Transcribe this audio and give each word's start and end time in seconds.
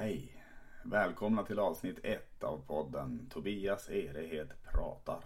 Hej! 0.00 0.42
Välkomna 0.82 1.42
till 1.42 1.58
avsnitt 1.58 1.98
1 2.02 2.44
av 2.44 2.58
podden 2.66 3.26
Tobias 3.30 3.90
Erehed 3.90 4.52
pratar. 4.72 5.24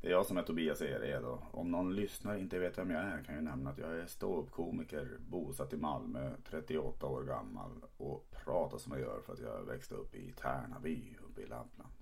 Det 0.00 0.06
är 0.06 0.10
jag 0.10 0.26
som 0.26 0.36
är 0.36 0.42
Tobias 0.42 0.82
Erehed 0.82 1.24
och 1.24 1.42
om 1.50 1.70
någon 1.70 1.96
lyssnare 1.96 2.40
inte 2.40 2.58
vet 2.58 2.78
vem 2.78 2.90
jag 2.90 3.04
är 3.04 3.22
kan 3.22 3.34
jag 3.34 3.44
nämna 3.44 3.70
att 3.70 3.78
jag 3.78 3.98
är 3.98 4.06
ståuppkomiker, 4.06 5.08
bosatt 5.18 5.72
i 5.72 5.76
Malmö, 5.76 6.30
38 6.50 7.06
år 7.06 7.22
gammal 7.22 7.70
och 7.96 8.30
pratar 8.44 8.78
som 8.78 8.92
jag 8.92 9.00
gör 9.00 9.20
för 9.26 9.32
att 9.32 9.40
jag 9.40 9.64
växte 9.64 9.94
upp 9.94 10.14
i 10.14 10.32
Tärnaby 10.32 11.16
uppe 11.28 11.40
i 11.40 11.46
Lappland. 11.46 11.92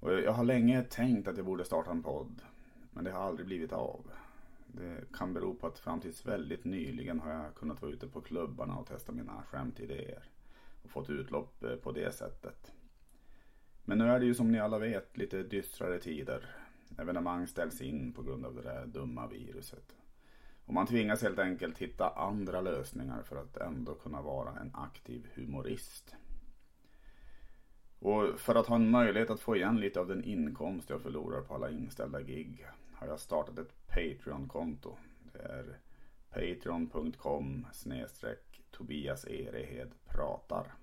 Och 0.00 0.12
jag 0.12 0.32
har 0.32 0.44
länge 0.44 0.82
tänkt 0.82 1.28
att 1.28 1.36
jag 1.36 1.46
borde 1.46 1.64
starta 1.64 1.90
en 1.90 2.02
podd, 2.02 2.42
men 2.90 3.04
det 3.04 3.10
har 3.10 3.22
aldrig 3.22 3.46
blivit 3.46 3.72
av. 3.72 4.10
Det 4.72 5.12
kan 5.12 5.34
bero 5.34 5.54
på 5.54 5.66
att 5.66 5.78
fram 5.78 6.00
tills 6.00 6.26
väldigt 6.26 6.64
nyligen 6.64 7.20
har 7.20 7.32
jag 7.32 7.54
kunnat 7.54 7.82
vara 7.82 7.92
ute 7.92 8.06
på 8.06 8.20
klubbarna 8.20 8.76
och 8.76 8.86
testa 8.86 9.12
mina 9.12 9.42
skämtidéer. 9.42 10.24
Och 10.82 10.90
fått 10.90 11.10
utlopp 11.10 11.64
eh, 11.64 11.76
på 11.76 11.92
det 11.92 12.14
sättet. 12.14 12.72
Men 13.84 13.98
nu 13.98 14.04
är 14.04 14.20
det 14.20 14.26
ju 14.26 14.34
som 14.34 14.52
ni 14.52 14.60
alla 14.60 14.78
vet 14.78 15.16
lite 15.16 15.42
dystrare 15.42 15.98
tider. 15.98 16.56
Evenemang 16.98 17.46
ställs 17.46 17.80
in 17.80 18.12
på 18.12 18.22
grund 18.22 18.46
av 18.46 18.54
det 18.54 18.62
där 18.62 18.86
dumma 18.86 19.26
viruset. 19.26 19.96
Och 20.64 20.74
man 20.74 20.86
tvingas 20.86 21.22
helt 21.22 21.38
enkelt 21.38 21.78
hitta 21.78 22.10
andra 22.10 22.60
lösningar 22.60 23.22
för 23.22 23.36
att 23.36 23.56
ändå 23.56 23.94
kunna 23.94 24.22
vara 24.22 24.60
en 24.60 24.70
aktiv 24.74 25.28
humorist. 25.34 26.14
Och 27.98 28.40
för 28.40 28.54
att 28.54 28.66
ha 28.66 28.76
en 28.76 28.90
möjlighet 28.90 29.30
att 29.30 29.40
få 29.40 29.56
igen 29.56 29.80
lite 29.80 30.00
av 30.00 30.08
den 30.08 30.24
inkomst 30.24 30.90
jag 30.90 31.02
förlorar 31.02 31.40
på 31.40 31.54
alla 31.54 31.70
inställda 31.70 32.22
gig 32.22 32.66
har 33.00 33.06
jag 33.06 33.20
startat 33.20 33.58
ett 33.58 33.86
Patreon-konto. 33.86 34.96
Det 35.32 35.38
är 35.38 35.78
patreon.com 36.30 37.66
snedstreck 37.72 38.62
Tobias 38.70 39.24
Erehed 39.24 39.90
pratar. 40.04 40.74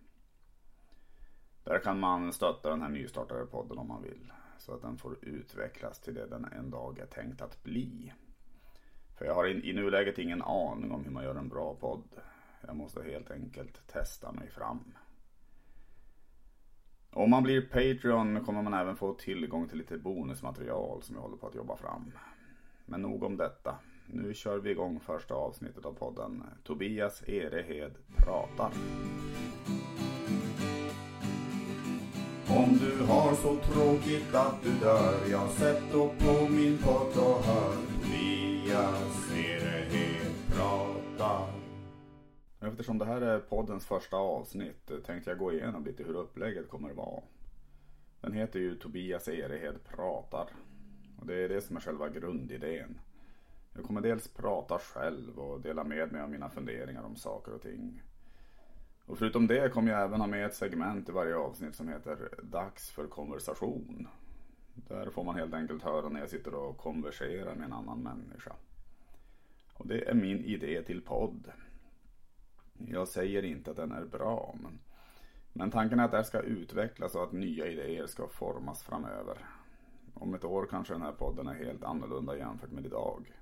Där 1.64 1.80
kan 1.80 2.00
man 2.00 2.34
stötta 2.34 2.70
den 2.70 2.82
här 2.82 2.90
nystartade 2.90 3.46
podden 3.46 3.78
om 3.78 3.88
man 3.88 4.04
vill. 4.04 4.32
Så 4.58 4.74
att 4.74 4.82
den 4.82 4.98
får 4.98 5.18
utvecklas 5.22 6.00
till 6.00 6.14
det 6.14 6.28
den 6.28 6.46
en 6.46 6.70
dag 6.70 7.00
är 7.00 7.06
tänkt 7.06 7.42
att 7.42 7.64
bli. 7.64 8.14
För 9.18 9.26
jag 9.26 9.36
har 9.36 9.48
i, 9.48 9.70
i 9.70 9.74
nuläget 9.74 10.20
ingen 10.20 10.42
aning 10.42 10.92
om 10.92 11.04
hur 11.04 11.12
man 11.12 11.24
gör 11.24 11.36
en 11.36 11.50
bra 11.50 11.76
podd. 11.76 12.09
Jag 12.68 12.76
måste 12.76 13.04
helt 13.04 13.31
enkelt 13.31 13.88
testa 13.88 14.31
mig 14.31 14.50
fram. 14.50 14.94
Om 17.18 17.30
man 17.30 17.44
blir 17.44 17.62
Patreon 17.62 18.46
kommer 18.46 18.62
man 18.62 18.73
även 18.73 18.96
få 18.96 19.14
tillgång 19.14 19.68
till 19.68 19.78
lite 19.78 19.98
bonusmaterial 19.98 21.02
som 21.04 21.16
jag 21.16 21.22
håller 21.22 21.38
på 21.38 21.48
att 21.48 21.56
jobba 21.56 21.78
fram. 21.78 22.12
Men 22.86 23.02
nog 23.02 23.24
om 23.24 23.38
detta. 23.38 23.76
Nu 24.08 24.34
kör 24.34 24.58
vi 24.58 24.72
igång 24.72 25.00
första 25.00 25.34
avsnittet 25.34 25.86
av 25.86 25.94
podden 25.94 26.44
Tobias 26.64 27.24
Erehed 27.28 27.92
pratar. 28.18 28.72
Om 32.48 32.78
du 32.80 33.06
har 33.06 33.36
så 33.36 33.56
tråkigt 33.56 34.36
att 34.36 34.64
du 34.64 34.72
dör, 34.72 35.16
ja 35.31 35.48
sätt 35.48 35.84
då 35.92 36.08
på 36.08 36.50
min 36.50 36.78
podd 36.78 37.24
och 37.26 37.44
hör 37.44 37.76
Tobias 38.04 39.31
Erehed 39.31 40.34
pratar. 40.56 41.56
Eftersom 42.59 42.97
det 42.97 43.05
här 43.05 43.22
är 43.22 43.39
poddens 43.39 43.86
första 43.86 44.17
avsnitt 44.17 44.91
eh, 44.91 44.97
tänkte 44.97 45.30
jag 45.30 45.39
gå 45.39 45.53
igenom 45.53 45.86
lite 45.86 46.03
hur 46.03 46.16
upplägget 46.16 46.69
kommer 46.69 46.89
att 46.89 46.95
vara. 46.95 47.23
Den 48.22 48.33
heter 48.33 48.59
ju 48.59 48.75
Tobias 48.75 49.27
Erehed 49.27 49.83
pratar. 49.83 50.50
Och 51.19 51.28
det 51.28 51.44
är 51.44 51.50
det 51.50 51.61
som 51.61 51.75
är 51.75 51.81
själva 51.81 52.09
grundidén. 52.09 53.00
Jag 53.73 53.83
kommer 53.83 54.02
dels 54.02 54.28
prata 54.28 54.80
själv 54.80 55.39
och 55.39 55.61
dela 55.61 55.83
med 55.83 56.11
mig 56.11 56.22
av 56.22 56.30
mina 56.30 56.50
funderingar 56.50 57.03
om 57.03 57.16
saker 57.16 57.53
och 57.53 57.61
ting. 57.61 58.02
Och 59.05 59.17
förutom 59.17 59.47
det 59.47 59.69
kommer 59.69 59.91
jag 59.91 60.03
även 60.03 60.19
ha 60.19 60.28
med 60.28 60.45
ett 60.45 60.55
segment 60.55 61.09
i 61.09 61.11
varje 61.11 61.35
avsnitt 61.35 61.75
som 61.75 61.88
heter 61.88 62.30
Dags 62.44 62.91
för 62.91 63.08
konversation. 63.08 64.08
Där 64.75 65.09
får 65.09 65.23
man 65.23 65.35
helt 65.35 65.53
enkelt 65.53 65.83
höra 65.83 66.09
när 66.09 66.19
jag 66.19 66.30
sitter 66.30 66.53
och 66.53 66.78
konverserar 66.78 67.56
med 67.56 67.66
en 67.66 67.73
annan 67.73 68.00
människa. 68.00 68.53
Och 69.73 69.88
det 69.88 70.09
är 70.09 70.13
min 70.13 70.46
idé 70.46 70.84
till 70.84 71.01
podd. 71.01 71.51
Jag 72.78 73.08
säger 73.08 73.46
inte 73.46 73.72
att 73.72 73.78
den 73.78 73.92
är 73.92 74.06
bra, 74.06 74.56
men, 74.62 74.80
men 75.54 75.72
tanken 75.72 76.00
är 76.00 76.06
att 76.06 76.12
det 76.12 76.18
här 76.18 76.24
ska 76.24 76.40
utvecklas 76.40 77.16
och 77.16 77.24
att 77.24 77.32
nya 77.32 77.68
idéer 77.68 78.08
ska 78.08 78.28
formas 78.28 78.84
framöver. 78.84 79.38
Om 80.14 80.34
ett 80.34 80.46
år 80.46 80.68
kanske 80.70 80.94
den 80.94 81.02
här 81.02 81.12
podden 81.12 81.48
är 81.48 81.54
helt 81.54 81.84
annorlunda 81.84 82.38
jämfört 82.38 82.72
med 82.72 82.86
idag. 82.86 83.34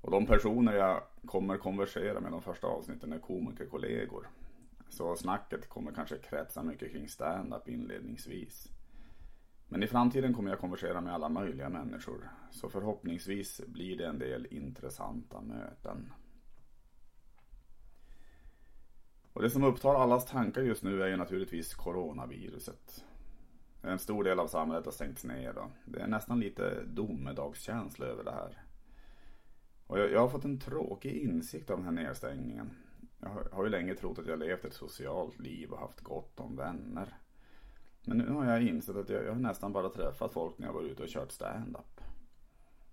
Och 0.00 0.10
de 0.10 0.26
personer 0.26 0.72
jag 0.72 1.02
kommer 1.26 1.56
konversera 1.56 2.20
med 2.20 2.32
de 2.32 2.42
första 2.42 2.66
avsnitten 2.66 3.12
är 3.12 3.18
komikerkollegor. 3.18 4.28
Så 4.88 5.16
snacket 5.16 5.68
kommer 5.68 5.92
kanske 5.92 6.18
kretsa 6.18 6.62
mycket 6.62 6.92
kring 6.92 7.08
stand-up 7.08 7.68
inledningsvis. 7.68 8.68
Men 9.68 9.82
i 9.82 9.86
framtiden 9.86 10.34
kommer 10.34 10.50
jag 10.50 10.58
konversera 10.58 11.00
med 11.00 11.14
alla 11.14 11.28
möjliga 11.28 11.68
människor. 11.68 12.30
Så 12.50 12.68
förhoppningsvis 12.68 13.60
blir 13.66 13.98
det 13.98 14.06
en 14.06 14.18
del 14.18 14.46
intressanta 14.50 15.40
möten. 15.40 16.12
Och 19.34 19.42
det 19.42 19.50
som 19.50 19.64
upptar 19.64 19.94
allas 19.94 20.26
tankar 20.26 20.62
just 20.62 20.82
nu 20.82 21.02
är 21.02 21.06
ju 21.06 21.16
naturligtvis 21.16 21.74
coronaviruset. 21.74 23.04
En 23.82 23.98
stor 23.98 24.24
del 24.24 24.40
av 24.40 24.46
samhället 24.46 24.84
har 24.84 24.92
stängts 24.92 25.24
ner 25.24 25.58
och 25.58 25.70
det 25.84 26.00
är 26.00 26.06
nästan 26.06 26.40
lite 26.40 26.84
domedagskänsla 26.84 28.06
över 28.06 28.24
det 28.24 28.30
här. 28.30 28.62
Och 29.86 29.98
jag, 29.98 30.12
jag, 30.12 30.20
har 30.20 30.28
fått 30.28 30.44
en 30.44 30.60
tråkig 30.60 31.16
insikt 31.16 31.70
av 31.70 31.76
den 31.76 31.84
här 31.84 32.04
nedstängningen. 32.04 32.70
Jag 33.20 33.28
har, 33.28 33.48
har 33.52 33.64
ju 33.64 33.70
länge 33.70 33.94
trott 33.94 34.18
att 34.18 34.26
jag 34.26 34.38
levt 34.38 34.64
ett 34.64 34.74
socialt 34.74 35.38
liv 35.38 35.70
och 35.70 35.78
haft 35.78 36.00
gott 36.00 36.40
om 36.40 36.56
vänner. 36.56 37.18
Men 38.04 38.18
nu 38.18 38.28
har 38.28 38.44
jag 38.44 38.62
insett 38.62 38.96
att 38.96 39.08
jag, 39.08 39.24
jag 39.24 39.32
har 39.32 39.40
nästan 39.40 39.72
bara 39.72 39.88
träffat 39.88 40.32
folk 40.32 40.58
när 40.58 40.66
jag 40.66 40.74
varit 40.74 40.92
ute 40.92 41.02
och 41.02 41.08
kört 41.08 41.32
stand-up. 41.32 42.00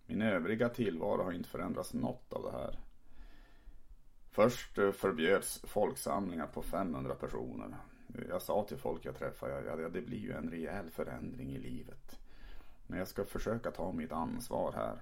Min 0.06 0.22
övriga 0.22 0.69
tillvaro 0.69 1.23
har 1.23 1.31
inte 1.31 1.50
förändrats 1.50 1.94
något 1.94 2.34
av 2.34 2.44
det 2.44 2.52
här. 2.52 2.79
Först 4.31 4.77
eh, 4.77 4.91
förbjöds 4.91 5.61
folksamlingar 5.63 6.47
på 6.47 6.61
500 6.61 7.15
personer. 7.15 7.77
Jag 8.29 8.41
sa 8.41 8.63
till 8.63 8.77
folk 8.77 9.05
jag 9.05 9.15
träffade, 9.15 9.63
ja, 9.65 9.89
det 9.89 10.01
blir 10.01 10.17
ju 10.17 10.31
en 10.31 10.49
rejäl 10.49 10.89
förändring 10.89 11.51
i 11.51 11.59
livet. 11.59 12.19
Men 12.87 12.99
jag 12.99 13.07
ska 13.07 13.25
försöka 13.25 13.71
ta 13.71 13.91
mitt 13.91 14.11
ansvar 14.11 14.73
här. 14.75 15.01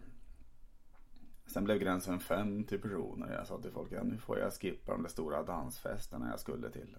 Sen 1.46 1.64
blev 1.64 1.78
gränsen 1.78 2.20
50 2.20 2.78
personer. 2.78 3.34
Jag 3.34 3.48
sa 3.48 3.62
till 3.62 3.72
folk, 3.72 3.92
ja, 3.92 4.04
nu 4.04 4.18
får 4.18 4.40
jag 4.40 4.54
skippa 4.54 4.92
de 4.92 5.04
där 5.04 5.10
stora 5.10 5.44
dansfesterna 5.44 6.30
jag 6.30 6.40
skulle 6.40 6.70
till. 6.70 6.98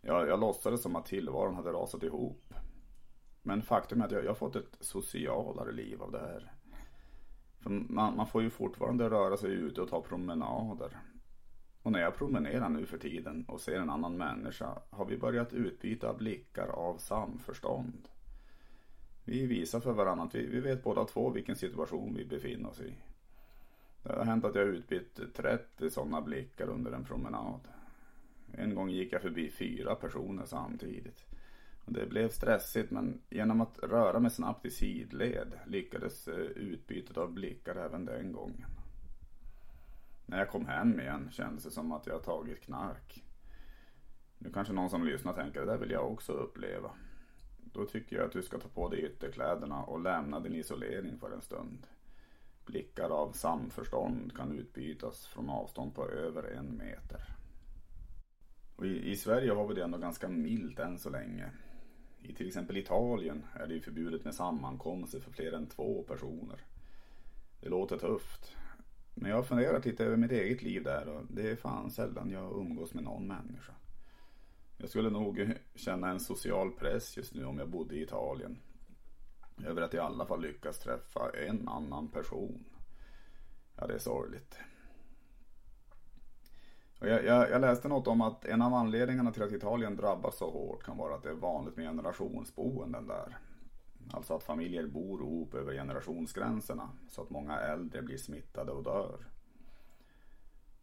Jag, 0.00 0.28
jag 0.28 0.40
låtsades 0.40 0.82
som 0.82 0.96
att 0.96 1.06
tillvaron 1.06 1.54
hade 1.54 1.72
rasat 1.72 2.02
ihop. 2.02 2.54
Men 3.42 3.62
faktum 3.62 4.00
är 4.00 4.04
att 4.04 4.12
jag, 4.12 4.24
jag 4.24 4.30
har 4.30 4.34
fått 4.34 4.56
ett 4.56 4.76
socialare 4.80 5.72
liv 5.72 6.02
av 6.02 6.12
det 6.12 6.18
här. 6.18 6.52
Man, 7.64 8.16
man 8.16 8.26
får 8.26 8.42
ju 8.42 8.50
fortfarande 8.50 9.10
röra 9.10 9.36
sig 9.36 9.52
ute 9.52 9.80
och 9.80 9.88
ta 9.88 10.02
promenader. 10.02 10.96
Och 11.82 11.92
när 11.92 12.00
jag 12.00 12.16
promenerar 12.16 12.68
nu 12.68 12.86
för 12.86 12.98
tiden 12.98 13.44
och 13.48 13.60
ser 13.60 13.80
en 13.80 13.90
annan 13.90 14.16
människa 14.16 14.78
har 14.90 15.04
vi 15.04 15.16
börjat 15.16 15.52
utbyta 15.52 16.14
blickar 16.14 16.66
av 16.68 16.98
samförstånd. 16.98 18.08
Vi 19.24 19.46
visar 19.46 19.80
för 19.80 19.92
varandra 19.92 20.24
att 20.24 20.34
vi, 20.34 20.46
vi 20.46 20.60
vet 20.60 20.84
båda 20.84 21.04
två 21.04 21.30
vilken 21.30 21.56
situation 21.56 22.14
vi 22.14 22.24
befinner 22.24 22.68
oss 22.68 22.80
i. 22.80 22.94
Det 24.02 24.12
har 24.12 24.24
hänt 24.24 24.44
att 24.44 24.54
jag 24.54 24.68
utbytt 24.68 25.20
30 25.34 25.90
sådana 25.90 26.20
blickar 26.20 26.68
under 26.68 26.92
en 26.92 27.04
promenad. 27.04 27.60
En 28.52 28.74
gång 28.74 28.90
gick 28.90 29.12
jag 29.12 29.22
förbi 29.22 29.50
fyra 29.50 29.94
personer 29.94 30.44
samtidigt. 30.46 31.24
Det 31.86 32.06
blev 32.06 32.28
stressigt 32.28 32.90
men 32.90 33.22
genom 33.30 33.60
att 33.60 33.78
röra 33.78 34.20
mig 34.20 34.30
snabbt 34.30 34.66
i 34.66 34.70
sidled 34.70 35.58
lyckades 35.66 36.28
eh, 36.28 36.34
utbytet 36.38 37.16
av 37.16 37.32
blickar 37.32 37.76
även 37.76 38.04
den 38.04 38.32
gången. 38.32 38.70
När 40.26 40.38
jag 40.38 40.50
kom 40.50 40.66
hem 40.66 41.00
igen 41.00 41.28
kändes 41.32 41.64
det 41.64 41.70
som 41.70 41.92
att 41.92 42.06
jag 42.06 42.22
tagit 42.22 42.60
knark. 42.60 43.24
Nu 44.38 44.52
kanske 44.52 44.72
någon 44.72 44.90
som 44.90 45.04
lyssnar 45.04 45.32
tänker 45.32 45.60
det 45.60 45.66
där 45.66 45.78
vill 45.78 45.90
jag 45.90 46.12
också 46.12 46.32
uppleva. 46.32 46.90
Då 47.72 47.86
tycker 47.86 48.16
jag 48.16 48.24
att 48.24 48.32
du 48.32 48.42
ska 48.42 48.58
ta 48.58 48.68
på 48.68 48.88
dig 48.88 49.04
ytterkläderna 49.04 49.82
och 49.82 50.00
lämna 50.00 50.40
din 50.40 50.54
isolering 50.54 51.18
för 51.18 51.30
en 51.30 51.42
stund. 51.42 51.86
Blickar 52.66 53.10
av 53.10 53.32
samförstånd 53.32 54.36
kan 54.36 54.58
utbytas 54.58 55.26
från 55.26 55.50
avstånd 55.50 55.94
på 55.94 56.08
över 56.08 56.42
en 56.42 56.76
meter. 56.76 57.36
Och 58.76 58.86
i, 58.86 59.10
i 59.10 59.16
Sverige 59.16 59.52
har 59.52 59.68
vi 59.68 59.74
det 59.74 59.84
ändå 59.84 59.98
ganska 59.98 60.28
milt 60.28 60.78
än 60.78 60.98
så 60.98 61.10
länge. 61.10 61.50
I 62.24 62.34
till 62.34 62.46
exempel 62.46 62.76
Italien 62.76 63.44
är 63.54 63.66
det 63.66 63.74
ju 63.74 63.80
förbjudet 63.80 64.24
med 64.24 64.34
sammankomster 64.34 65.20
för 65.20 65.30
fler 65.30 65.52
än 65.52 65.66
två 65.66 66.02
personer. 66.02 66.60
Det 67.60 67.68
låter 67.68 67.98
tufft. 67.98 68.56
Men 69.14 69.30
jag 69.30 69.36
har 69.36 69.42
funderat 69.42 69.84
lite 69.84 70.04
över 70.04 70.16
mitt 70.16 70.32
eget 70.32 70.62
liv 70.62 70.82
där 70.82 71.08
och 71.08 71.22
det 71.28 71.50
är 71.50 71.56
fan 71.56 71.90
sällan 71.90 72.30
jag 72.30 72.52
umgås 72.52 72.94
med 72.94 73.04
någon 73.04 73.26
människa. 73.26 73.72
Jag 74.76 74.88
skulle 74.88 75.10
nog 75.10 75.52
känna 75.74 76.10
en 76.10 76.20
social 76.20 76.72
press 76.72 77.16
just 77.16 77.34
nu 77.34 77.44
om 77.44 77.58
jag 77.58 77.68
bodde 77.68 77.94
i 77.94 78.02
Italien. 78.02 78.58
Över 79.64 79.82
att 79.82 79.94
i 79.94 79.98
alla 79.98 80.26
fall 80.26 80.42
lyckas 80.42 80.78
träffa 80.78 81.30
en 81.48 81.68
annan 81.68 82.08
person. 82.08 82.64
Ja, 83.76 83.86
det 83.86 83.94
är 83.94 83.98
sorgligt. 83.98 84.58
Jag, 87.00 87.24
jag, 87.24 87.50
jag, 87.50 87.60
läste 87.60 87.88
något 87.88 88.06
om 88.06 88.20
att 88.20 88.44
en 88.44 88.62
av 88.62 88.74
anledningarna 88.74 89.32
till 89.32 89.42
att 89.42 89.52
Italien 89.52 89.96
drabbas 89.96 90.36
så 90.36 90.50
hårt 90.50 90.84
kan 90.84 90.96
vara 90.96 91.14
att 91.14 91.22
det 91.22 91.28
är 91.28 91.34
vanligt 91.34 91.76
med 91.76 91.86
generationsboenden 91.86 93.06
där. 93.06 93.38
Alltså 94.12 94.34
att 94.34 94.42
familjer 94.42 94.86
bor 94.86 95.20
ihop 95.20 95.54
över 95.54 95.72
generationsgränserna 95.72 96.88
så 97.08 97.22
att 97.22 97.30
många 97.30 97.58
äldre 97.58 98.02
blir 98.02 98.16
smittade 98.16 98.72
och 98.72 98.84
dör. 98.84 99.26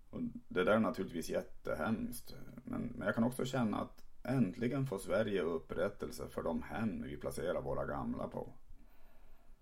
Och 0.10 0.22
det 0.48 0.64
där 0.64 0.72
är 0.72 0.80
naturligtvis 0.80 1.30
jättehemskt. 1.30 2.36
Men, 2.64 2.82
men 2.96 3.06
jag 3.06 3.16
kan 3.16 3.24
också 3.24 3.46
känna 3.46 3.78
att 3.78 4.04
äntligen 4.24 4.88
får 4.88 4.98
Sverige 4.98 5.42
upprättelse 5.42 6.28
för 6.28 6.44
de 6.44 6.62
hem 6.62 7.04
vi 7.04 7.18
placerar 7.18 7.62
våra 7.62 7.86
gamla 7.86 8.28
på. 8.28 8.54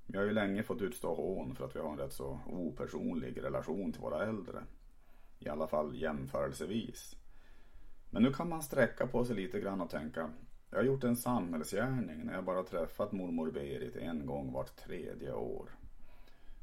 Vi 0.06 0.18
har 0.18 0.26
ju 0.26 0.32
länge 0.32 0.64
fått 0.64 0.82
utstå 0.82 1.14
hån 1.14 1.56
för 1.56 1.66
att 1.66 1.76
vi 1.76 1.80
har 1.80 1.92
en 1.92 1.98
rätt 1.98 2.14
så 2.14 2.40
opersonlig 2.46 3.44
relation 3.44 3.92
till 3.92 4.02
våra 4.02 4.26
äldre. 4.26 4.64
I 5.40 5.50
alla 5.50 5.68
fall 5.68 5.96
jämförelsevis. 5.96 7.16
Men 8.10 8.24
nu 8.24 8.34
kan 8.34 8.50
man 8.50 8.62
sträcka 8.62 9.08
på 9.08 9.26
sig 9.26 9.36
lite 9.36 9.60
grann 9.60 9.82
och 9.82 9.90
tänka 9.90 10.30
jag 10.72 10.78
har 10.78 10.84
gjort 10.84 11.04
en 11.04 11.16
samhällsgärning 11.16 12.26
när 12.26 12.34
jag 12.34 12.44
bara 12.44 12.64
träffat 12.64 13.12
mormor 13.12 13.52
Berit 13.52 13.96
en 13.96 14.26
gång 14.26 14.52
vart 14.54 14.76
tredje 14.76 15.34
år. 15.34 15.70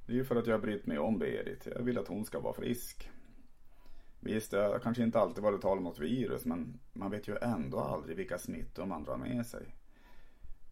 Det 0.06 0.12
är 0.12 0.16
ju 0.16 0.24
för 0.24 0.36
att 0.36 0.46
jag 0.46 0.54
har 0.54 0.62
brytt 0.62 0.86
mig 0.86 0.98
om 0.98 1.18
Berit. 1.18 1.66
Jag 1.66 1.82
vill 1.82 1.98
att 1.98 2.08
hon 2.08 2.24
ska 2.24 2.40
vara 2.40 2.54
frisk. 2.54 3.10
Visst, 4.20 4.50
det 4.50 4.58
har 4.58 4.78
kanske 4.78 5.02
inte 5.02 5.20
alltid 5.20 5.44
varit 5.44 5.62
tal 5.62 5.78
om 5.78 5.84
något 5.84 5.98
virus 5.98 6.44
men 6.44 6.80
man 6.92 7.10
vet 7.10 7.28
ju 7.28 7.36
ändå 7.36 7.78
aldrig 7.78 8.16
vilka 8.16 8.38
smittor 8.38 8.86
man 8.86 9.04
drar 9.04 9.16
med 9.16 9.46
sig. 9.46 9.74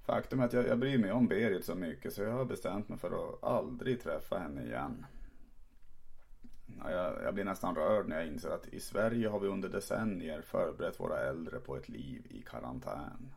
Faktum 0.02 0.40
är 0.40 0.44
att 0.44 0.52
jag, 0.52 0.66
jag 0.66 0.78
bryr 0.78 0.98
mig 0.98 1.12
om 1.12 1.26
Berit 1.26 1.64
så 1.64 1.74
mycket 1.74 2.12
så 2.12 2.22
jag 2.22 2.32
har 2.32 2.44
bestämt 2.44 2.88
mig 2.88 2.98
för 2.98 3.10
att 3.10 3.44
aldrig 3.44 4.02
träffa 4.02 4.38
henne 4.38 4.64
igen. 4.64 5.06
Jag, 6.78 7.22
jag 7.22 7.34
blir 7.34 7.44
nästan 7.44 7.74
rörd 7.74 8.08
när 8.08 8.16
jag 8.16 8.26
inser 8.26 8.50
att 8.50 8.68
i 8.68 8.80
Sverige 8.80 9.28
har 9.28 9.40
vi 9.40 9.48
under 9.48 9.68
decennier 9.68 10.42
förberett 10.42 11.00
våra 11.00 11.18
äldre 11.18 11.60
på 11.60 11.76
ett 11.76 11.88
liv 11.88 12.26
i 12.30 12.42
karantän. 12.42 13.32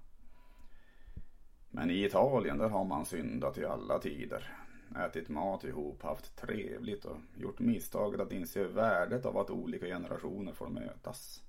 Men 1.70 1.92
i 1.92 2.06
Italien 2.06 2.58
där 2.58 2.70
har 2.70 2.86
man 2.86 3.06
syndat 3.06 3.58
i 3.58 3.66
alla 3.66 4.00
tider. 4.00 4.58
Ätit 5.06 5.30
mat 5.30 5.64
ihop, 5.64 6.04
haft 6.04 6.36
trevligt 6.36 7.06
och 7.06 7.18
gjort 7.38 7.60
misstaget 7.60 8.20
att 8.20 8.32
inse 8.32 8.64
värdet 8.64 9.26
av 9.26 9.38
att 9.38 9.50
olika 9.50 9.86
generationer 9.86 10.54
får 10.54 10.68
mötas. 10.68 11.44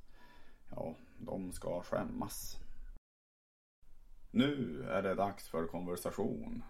Ja, 0.71 0.95
de 1.19 1.53
ska 1.53 1.83
skämmas. 1.83 2.59
Nu 4.31 4.85
är 4.89 5.03
det 5.03 5.15
dags 5.15 5.49
för 5.49 5.67
konversation 5.67 6.63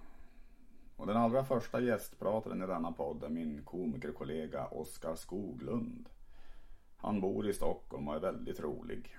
och 0.99 1.07
den 1.07 1.17
allra 1.17 1.45
första 1.45 1.81
gästprataren 1.81 2.63
i 2.63 2.67
denna 2.67 2.93
podd 2.93 3.25
är 3.25 3.29
min 3.29 3.65
komikerkollega 3.65 4.67
Oskar 4.67 5.15
Skoglund. 5.15 6.09
Han 6.97 7.21
bor 7.21 7.49
i 7.49 7.53
Stockholm 7.53 8.09
och 8.09 8.15
är 8.15 8.21
väldigt 8.21 8.61
rolig. 8.61 9.17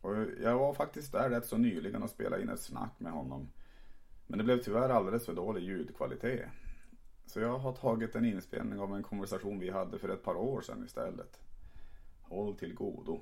Och 0.00 0.16
jag 0.42 0.58
var 0.58 0.74
faktiskt 0.74 1.12
där 1.12 1.30
rätt 1.30 1.46
så 1.46 1.56
nyligen 1.56 2.02
och 2.02 2.10
spelade 2.10 2.42
in 2.42 2.48
ett 2.48 2.60
snack 2.60 3.00
med 3.00 3.12
honom. 3.12 3.48
Men 4.26 4.38
det 4.38 4.44
blev 4.44 4.62
tyvärr 4.62 4.88
alldeles 4.88 5.26
för 5.26 5.34
dålig 5.34 5.62
ljudkvalitet. 5.62 6.48
Så 7.26 7.40
jag 7.40 7.58
har 7.58 7.72
tagit 7.72 8.14
en 8.14 8.24
inspelning 8.24 8.80
av 8.80 8.94
en 8.94 9.02
konversation 9.02 9.58
vi 9.58 9.70
hade 9.70 9.98
för 9.98 10.08
ett 10.08 10.22
par 10.22 10.34
år 10.34 10.60
sedan 10.60 10.84
istället. 10.84 11.40
Håll 12.22 12.56
till 12.56 12.74
godo. 12.74 13.20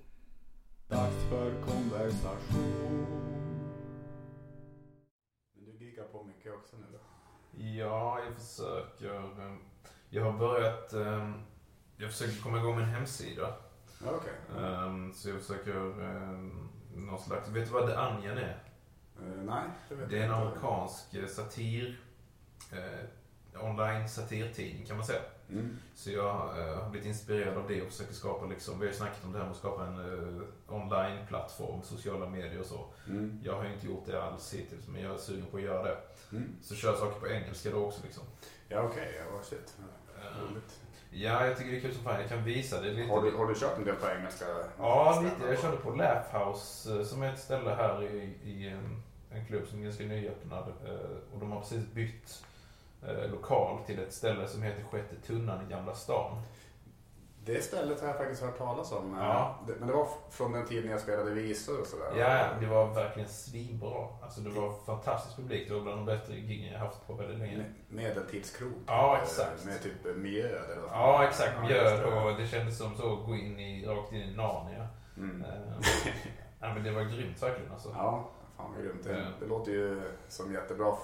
Dags 0.89 1.29
för 1.31 1.63
konversation. 1.63 3.07
Men 5.55 5.65
du 5.65 5.85
giggar 5.85 6.05
på 6.05 6.25
mycket 6.25 6.55
också 6.55 6.77
nu 6.77 6.87
då? 6.93 7.18
Ja, 7.57 8.21
jag 8.25 8.35
försöker. 8.35 9.15
Eh, 9.15 9.55
jag 10.11 10.25
har 10.25 10.39
börjat... 10.39 10.93
Eh, 10.93 11.31
jag 11.97 12.11
försöker 12.11 12.43
komma 12.43 12.59
igång 12.59 12.75
med 12.75 12.85
en 12.85 12.91
hemsida. 12.91 13.55
Okay. 14.03 14.65
Um, 14.65 15.13
så 15.15 15.29
jag 15.29 15.41
försöker 15.41 15.75
någon 16.97 17.19
slags... 17.19 17.49
Vet 17.49 17.67
du 17.67 17.73
vad 17.73 17.87
The 17.89 17.97
Onion 17.97 18.39
är? 18.39 18.63
Uh, 19.23 19.43
nej, 19.45 19.65
det 19.89 19.95
vet 19.95 20.11
Det 20.11 20.19
är 20.19 20.25
en 20.25 20.35
amerikansk 20.35 21.29
satir... 21.29 22.01
Uh, 22.73 23.65
online 23.65 24.09
satirtidning 24.09 24.87
kan 24.87 24.97
man 24.97 25.07
säga. 25.07 25.21
Mm. 25.51 25.79
Så 25.95 26.11
jag 26.11 26.59
uh, 26.59 26.83
har 26.83 26.91
blivit 26.91 27.09
inspirerad 27.09 27.57
av 27.57 27.69
det 27.69 27.83
och 27.83 27.89
försöker 27.89 28.15
skapa 28.15 28.47
liksom, 28.47 28.79
vi 28.79 28.87
har 28.87 28.93
ju 28.93 28.99
snackat 28.99 29.25
om 29.25 29.33
det 29.33 29.39
här 29.39 29.45
med 29.45 29.53
att 29.53 29.59
skapa 29.59 29.87
en 29.87 29.99
uh, 29.99 30.43
online-plattform, 30.69 31.83
sociala 31.83 32.29
medier 32.29 32.61
och 32.61 32.67
så. 32.67 32.87
Mm. 33.09 33.41
Jag 33.45 33.55
har 33.55 33.65
ju 33.65 33.73
inte 33.73 33.87
gjort 33.87 34.07
det 34.07 34.23
alls 34.23 34.55
hittills, 34.55 34.89
men 34.89 35.03
jag 35.03 35.15
är 35.15 35.19
sugen 35.19 35.47
på 35.51 35.57
att 35.57 35.63
göra 35.63 35.83
det. 35.83 35.97
Mm. 36.33 36.57
Så 36.63 36.75
kör 36.75 36.97
saker 36.97 37.21
på 37.21 37.29
engelska 37.29 37.71
då 37.71 37.85
också 37.85 38.01
liksom. 38.05 38.25
Ja 38.69 38.83
okej, 38.83 39.09
okay. 39.09 39.37
ja 39.37 39.43
shit. 39.43 39.77
Roligt. 40.43 40.81
Ja, 41.11 41.47
jag 41.47 41.59
tycker 41.59 41.71
det 41.71 41.77
är 41.77 41.81
kul 41.81 41.95
som 41.95 42.05
fan. 42.05 42.21
Jag 42.21 42.29
kan 42.29 42.45
visa 42.45 42.81
det 42.81 42.91
lite. 42.91 43.13
Har 43.13 43.23
du, 43.23 43.37
har 43.37 43.47
du 43.47 43.55
kört 43.55 43.79
en 43.79 43.85
del 43.85 43.95
på 43.95 44.09
engelska? 44.09 44.45
Ja, 44.79 45.21
lite. 45.25 45.51
Jag 45.51 45.61
körde 45.61 45.77
på 45.77 45.91
Laugh 45.91 46.37
House 46.37 46.99
eh, 46.99 47.05
som 47.05 47.23
är 47.23 47.33
ett 47.33 47.39
ställe 47.39 47.71
här 47.71 48.03
i, 48.03 48.37
i 48.45 48.69
en, 48.69 49.03
en 49.31 49.47
klubb 49.47 49.67
som 49.69 49.79
är 49.79 49.85
ganska 49.85 50.05
nyöppnad. 50.05 50.69
Eh, 50.87 51.35
och 51.35 51.41
de 51.41 51.53
har 51.53 51.61
precis 51.61 51.93
bytt 51.93 52.45
eh, 53.03 53.31
lokal 53.31 53.79
till 53.87 53.99
ett 53.99 54.13
ställe 54.13 54.49
som 54.49 54.63
heter 54.63 54.83
Sjätte 54.83 55.17
Tunnan 55.27 55.67
i 55.67 55.71
Gamla 55.71 55.95
stan. 55.95 56.43
Det 57.45 57.63
stället 57.63 58.01
har 58.01 58.09
jag 58.09 58.17
faktiskt 58.17 58.43
hört 58.43 58.59
talas 58.59 58.93
om. 58.93 59.17
Ja. 59.21 59.59
Men 59.79 59.89
det 59.89 59.95
var 59.95 60.09
från 60.31 60.53
den 60.53 60.67
tiden 60.67 60.91
jag 60.91 61.01
spelade 61.01 61.31
visor 61.31 61.81
och 61.81 61.87
sådär. 61.87 62.13
Ja, 62.19 62.47
det 62.61 62.67
var 62.67 62.95
verkligen 62.95 63.29
svinbra. 63.29 64.09
Alltså 64.23 64.41
det 64.41 64.51
var 64.51 64.73
fantastisk 64.87 65.37
publik. 65.37 65.69
Det 65.69 65.75
var 65.75 65.81
bland 65.81 65.99
de 65.99 66.07
bättre 66.07 66.35
giggen 66.35 66.73
jag 66.73 66.79
haft 66.79 67.07
på 67.07 67.15
väldigt 67.15 67.39
länge. 67.39 67.65
Medeltidskrog. 67.89 68.73
Ja, 68.87 69.17
typ, 69.17 69.29
exakt. 69.29 69.65
Med 69.65 69.83
typ 69.83 70.17
miljö 70.17 70.49
eller 70.49 70.83
vad 70.83 70.91
Ja, 70.93 71.25
exakt. 71.29 71.61
Miljö 71.63 72.05
och 72.05 72.41
det 72.41 72.47
kändes 72.47 72.79
som 72.79 72.97
så 72.97 73.13
att 73.13 73.27
gå 73.27 73.37
in 73.37 73.61
i, 73.61 73.87
rakt 73.87 74.13
in 74.13 74.21
i 74.21 74.37
Narnia. 74.37 74.89
Mm. 75.17 75.45
ja, 76.61 76.75
men 76.75 76.83
det 76.83 76.91
var 76.91 77.03
grymt 77.03 77.43
verkligen 77.43 77.73
alltså. 77.73 77.89
Ja, 77.95 78.31
fan 78.59 78.73
vad 78.75 78.83
grymt. 78.85 79.05
Det, 79.05 79.19
Ja. 79.19 79.27
det 79.41 79.47
låter 79.47 79.73
ju 79.73 80.03
som 80.29 80.53
jättebra 80.53 80.97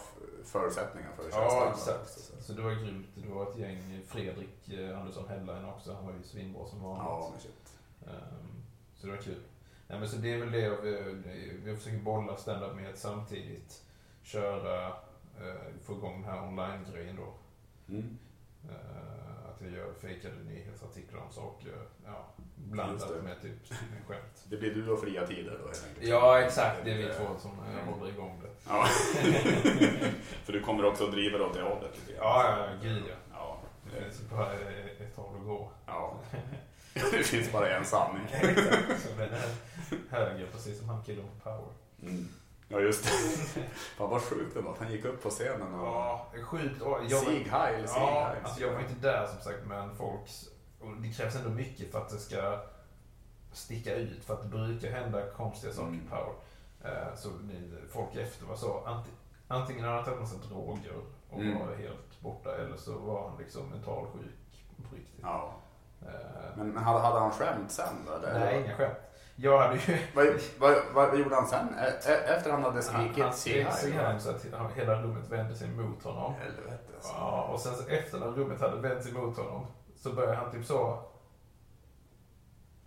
förutsättningar 0.44 1.10
för 1.16 1.22
att 1.28 1.32
Ja, 1.34 1.70
exakt. 1.74 2.10
Så 2.44 2.52
det 2.52 2.62
var 2.62 2.70
grymt. 2.70 3.06
Det 3.14 3.28
var 3.34 3.50
ett 3.50 3.58
gäng. 3.58 4.02
Fredrik 4.06 4.68
eh, 4.72 4.98
Andersson 5.00 5.28
Hellberg 5.28 5.64
också. 5.64 5.92
Han 5.94 6.06
var 6.06 6.12
ju 6.12 6.22
svinbra 6.22 6.66
som 6.66 6.82
vanligt. 6.82 7.04
Ja, 7.06 7.28
men 7.32 7.40
shit. 7.40 7.74
Ehm, 8.06 8.62
Så 8.94 9.06
det 9.06 9.12
var 9.12 9.18
kul. 9.22 9.40
Nej, 9.88 9.98
men 9.98 10.08
så 10.08 10.16
det 10.16 10.32
är 10.34 10.38
väl 10.38 10.50
det 10.52 10.76
vi, 10.82 11.52
vi 11.64 11.76
försöker 11.76 11.98
bolla 11.98 12.36
stand-up 12.36 12.76
med 12.76 12.90
att 12.90 12.98
samtidigt 12.98 13.82
köra, 14.22 14.86
eh, 14.88 15.74
få 15.82 15.92
igång 15.92 16.22
den 16.22 16.30
här 16.30 16.42
online-grejen 16.48 17.16
då. 17.16 17.34
Mm. 17.94 18.18
Att 19.54 19.60
jag 19.62 19.72
gör 19.72 19.92
fejkade 20.00 20.34
nyhetsartiklar 20.34 21.20
om 21.20 21.32
saker. 21.32 21.72
Ja, 22.04 22.26
blandat 22.56 23.24
med 23.24 23.42
typ 23.42 23.74
skämt. 24.08 24.44
Det 24.44 24.56
blir 24.56 24.74
du 24.74 24.90
och 24.90 25.00
fria 25.00 25.26
tider 25.26 25.58
då 25.62 25.66
helt 25.66 25.86
enkelt. 25.88 26.08
Ja, 26.08 26.40
exakt. 26.40 26.84
Det 26.84 26.90
är 26.90 26.96
vi 26.96 27.04
två 27.04 27.26
som 27.38 27.50
eh, 27.50 27.94
håller 27.94 28.12
igång 28.12 28.40
det. 28.42 28.48
Ja. 28.68 28.86
för 30.44 30.52
du 30.52 30.60
kommer 30.62 30.84
också 30.84 31.04
att 31.04 31.12
driva 31.12 31.38
det 31.38 31.44
åt 31.44 31.54
det 31.54 31.62
hållet 31.62 31.98
lite. 32.06 32.18
Ja, 32.18 32.58
ja, 32.58 32.88
gud 32.88 33.02
ja. 33.08 33.14
Ja. 33.32 33.60
Det 33.84 34.00
finns 34.02 34.30
bara 34.30 34.52
ett 34.52 35.16
håll 35.16 35.36
att 35.38 35.44
gå. 35.46 35.70
ja. 35.86 36.20
Det 37.10 37.22
finns 37.22 37.52
bara 37.52 37.76
en 37.76 37.84
sanning. 37.84 38.26
Exakt, 38.32 39.02
som 39.02 39.18
den 39.18 39.30
här 39.30 39.48
höger, 40.10 40.46
precis 40.52 40.78
som 40.78 40.88
han 40.88 41.02
killen 41.02 41.24
på 41.24 41.50
Power. 41.50 41.72
Mm. 42.02 42.28
Ja, 42.74 42.80
just 42.80 43.04
det. 43.04 43.10
Fan 43.96 44.10
vad 44.10 44.22
sjukt 44.22 44.56
var 44.56 44.72
att 44.72 44.78
han 44.78 44.92
gick 44.92 45.04
upp 45.04 45.22
på 45.22 45.30
scenen 45.30 45.74
och... 45.74 45.86
Ja, 45.86 46.26
sjukt. 46.44 46.74
Jag, 47.08 47.10
Sig 47.24 47.48
Heil, 47.50 47.88
Sig 47.88 48.02
ja, 48.02 48.24
Heil. 48.28 48.44
alltså 48.44 48.60
jag 48.62 48.72
var 48.72 48.80
inte 48.80 48.94
där 49.08 49.26
som 49.26 49.38
sagt, 49.40 49.66
men 49.66 49.96
folks... 49.96 50.48
Och 50.80 50.90
det 51.02 51.08
krävs 51.12 51.36
ändå 51.36 51.50
mycket 51.50 51.92
för 51.92 51.98
att 51.98 52.08
det 52.08 52.18
ska 52.18 52.60
sticka 53.52 53.94
ut. 53.94 54.24
För 54.24 54.34
att 54.34 54.42
det 54.42 54.48
brukar 54.48 54.90
hända 54.90 55.30
konstiga 55.30 55.72
saker 55.72 55.88
Mm. 55.88 56.08
Power. 56.10 56.34
Eh, 56.84 57.14
Så 57.16 57.28
folk 57.92 58.16
efter 58.16 58.46
var 58.46 58.56
så, 58.56 58.84
anti, 58.86 59.10
antingen 59.48 59.84
har 59.84 59.92
han 59.94 60.04
tagit 60.04 60.20
massa 60.20 60.36
droger 60.48 60.92
och 61.30 61.40
Mm. 61.40 61.58
var 61.58 61.74
helt 61.74 62.20
borta, 62.20 62.56
eller 62.56 62.76
så 62.76 62.98
var 62.98 63.28
han 63.28 63.38
liksom 63.38 63.68
mentalsjuk 63.70 64.64
på 64.90 64.96
riktigt. 64.96 65.20
Ja. 65.22 65.54
Eh, 66.02 66.56
Men, 66.56 66.76
hade, 66.76 67.00
hade 67.00 67.18
han 67.20 67.30
skämt 67.30 67.70
sen? 67.72 68.08
Eller? 68.16 68.38
Nej, 68.38 68.62
inga 68.64 68.74
skämt. 68.76 68.96
Jag 69.36 69.58
hade 69.58 69.74
ju... 69.74 69.98
Vad, 70.14 70.26
vad, 70.58 70.76
vad 70.94 71.18
gjorde 71.18 71.34
han 71.34 71.46
sen? 71.46 71.68
E- 71.78 72.12
efter 72.36 72.50
han 72.50 72.62
hade 72.62 72.82
skrikit 72.82 73.24
han 73.24 73.32
skrek 73.32 74.20
så 74.20 74.30
att 74.30 74.46
han- 74.60 74.72
hela 74.74 75.02
rummet 75.02 75.28
vände 75.30 75.54
sig 75.54 75.68
mot 75.68 76.02
honom. 76.04 76.34
Helvete 76.34 76.78
alltså. 76.94 77.12
Ja, 77.18 77.42
och 77.52 77.60
sen 77.60 77.74
så 77.74 77.88
efter 77.88 78.18
när 78.18 78.26
rummet 78.26 78.60
hade 78.60 78.76
vänt 78.76 79.02
sig 79.02 79.12
mot 79.12 79.36
honom 79.36 79.66
så 79.96 80.12
började 80.12 80.36
han 80.36 80.50
typ 80.52 80.64
så 80.66 80.98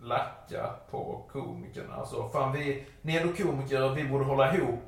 lacka 0.00 0.70
på 0.90 1.28
komikerna. 1.32 1.94
Alltså, 1.94 2.28
fan 2.28 2.52
vi, 2.52 2.86
ni 3.02 3.16
är 3.16 3.24
nog 3.24 3.36
komiker, 3.38 3.88
vi 3.94 4.08
borde 4.08 4.24
hålla 4.24 4.54
ihop. 4.54 4.84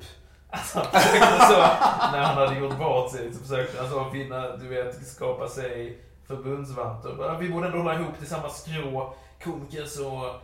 Alltså 0.49 0.79
han 0.79 0.87
försökte 1.01 1.39
så, 1.39 1.57
när 2.11 2.19
han 2.23 2.37
hade 2.37 2.59
gjort 2.59 2.77
bort 2.77 3.11
sig, 3.11 3.33
så 3.33 3.39
försökte 3.39 3.81
han 3.81 3.89
så 3.89 4.09
finna, 4.09 4.57
du 4.57 4.67
vet, 4.67 5.07
skapa 5.07 5.47
sig 5.47 6.01
förbundsvanter. 6.27 7.15
Bara, 7.17 7.37
Vi 7.37 7.49
borde 7.49 7.65
ändå 7.65 7.77
hålla 7.77 7.99
ihop 7.99 8.17
till 8.17 8.27
samma 8.27 8.49
skrå. 8.49 9.13
Komiker 9.43 9.85
så 9.85 10.35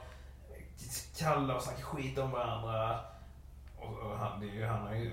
kalla 1.17 1.55
och 1.55 1.61
snacka 1.61 1.81
skit 1.83 2.17
om 2.17 2.31
varandra. 2.31 2.99
Och, 3.77 3.97
och 3.97 4.17
han, 4.17 4.39
det 4.39 4.45
är 4.49 4.51
ju, 4.53 4.65
han, 4.65 4.87
har 4.87 4.95
ju, 4.95 5.11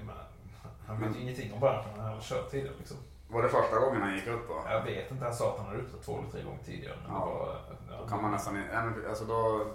han 0.87 1.00
vet 1.00 1.16
ju 1.16 1.21
ingenting 1.21 1.52
om 1.52 1.61
branschen, 1.61 1.90
han 1.90 2.00
har 2.00 2.06
aldrig 2.11 2.25
kört 2.25 2.50
tidigare 2.50 2.75
liksom. 2.78 2.97
Var 3.28 3.42
det 3.42 3.49
första 3.49 3.78
gången 3.78 4.02
han 4.02 4.14
gick 4.14 4.26
upp? 4.26 4.49
Då? 4.49 4.62
Jag 4.71 4.83
vet 4.83 5.11
inte, 5.11 5.25
han 5.25 5.35
sa 5.35 5.50
att 5.52 5.59
han 5.59 5.66
hade 5.66 5.78
uppträtt 5.78 6.02
två 6.02 6.18
eller 6.18 6.30
tre 6.30 6.42
gånger 6.42 6.62
tidigare. 6.64 6.97
Men 7.02 7.14
Ja. 7.14 7.18
det 7.21 7.35
var, 7.35 7.56
ja. 7.97 8.02
Då 8.02 8.09
kan 8.09 8.23
man 8.23 8.30
nästan 8.30 8.62
alltså 9.09 9.25
då, 9.25 9.66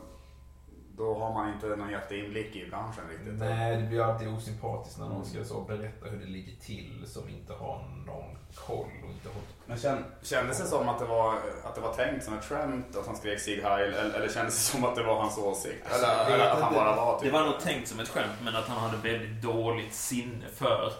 har 1.04 1.52
inte 1.54 1.68
någon 1.68 1.90
jätteinblick 1.90 2.56
i 2.56 2.70
branschen 2.70 3.04
riktigt. 3.10 3.40
Nej, 3.40 3.78
det 3.78 3.88
blir 3.88 4.02
alltid 4.02 4.28
osympatiskt 4.28 5.00
när 5.00 5.10
någon 5.10 5.26
ska 5.26 5.44
så 5.44 5.62
berätta 5.62 6.06
hur 6.06 6.18
det 6.20 6.26
ligger 6.26 6.56
till 6.62 7.04
som 7.08 7.30
inte 7.30 7.54
har 7.54 7.82
någon 8.06 8.38
koll 8.56 8.92
och 9.04 9.10
inte 9.10 9.30
har... 9.30 9.42
Men 9.66 9.78
kän, 9.78 10.06
kändes 10.22 10.60
det 10.60 10.66
som 10.66 10.90
att 10.90 11.00
det, 11.00 11.06
var, 11.06 11.34
att 11.64 11.76
det 11.76 11.82
var 11.82 11.94
tänkt 11.94 12.26
som 12.26 12.34
ett 12.34 12.46
skämt 12.46 12.96
att 12.98 13.08
han 13.08 13.16
skrek 13.16 13.40
Sieg 13.40 13.64
Heil 13.64 13.94
eller, 13.94 14.16
eller 14.16 14.30
kändes 14.30 14.56
det 14.56 14.78
som 14.78 14.86
att 14.86 14.96
det 14.96 15.04
var 15.04 15.16
hans 15.16 15.38
åsikt? 15.38 15.86
Alltså, 15.92 16.06
eller, 16.06 16.50
att 16.50 16.62
han 16.62 16.74
bara 16.74 16.96
var 16.96 17.20
typ... 17.20 17.32
Det 17.32 17.38
var 17.38 17.46
nog 17.46 17.60
tänkt 17.60 17.88
som 17.88 18.00
ett 18.00 18.10
skämt, 18.10 18.38
men 18.44 18.56
att 18.56 18.68
han 18.68 18.78
hade 18.78 18.98
väldigt 18.98 19.42
dåligt 19.42 19.94
sinne 19.94 20.46
för 20.56 20.92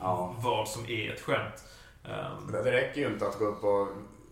Ja. 0.00 0.34
vad 0.38 0.68
som 0.68 0.86
är 0.86 1.12
ett 1.12 1.20
skämt. 1.20 1.64
Det, 2.52 2.62
det 2.62 2.72
räcker 2.72 3.00
ju 3.00 3.06
inte 3.06 3.26
att 3.26 3.38
gå 3.38 3.44
upp 3.44 3.64
och... 3.64 3.88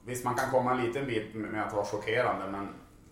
Visst, 0.06 0.24
man 0.24 0.34
kan 0.34 0.50
komma 0.50 0.70
en 0.70 0.84
liten 0.86 1.06
bit 1.06 1.34
med 1.34 1.66
att 1.66 1.74
vara 1.74 1.84
chockerande 1.84 2.46
men 2.46 2.68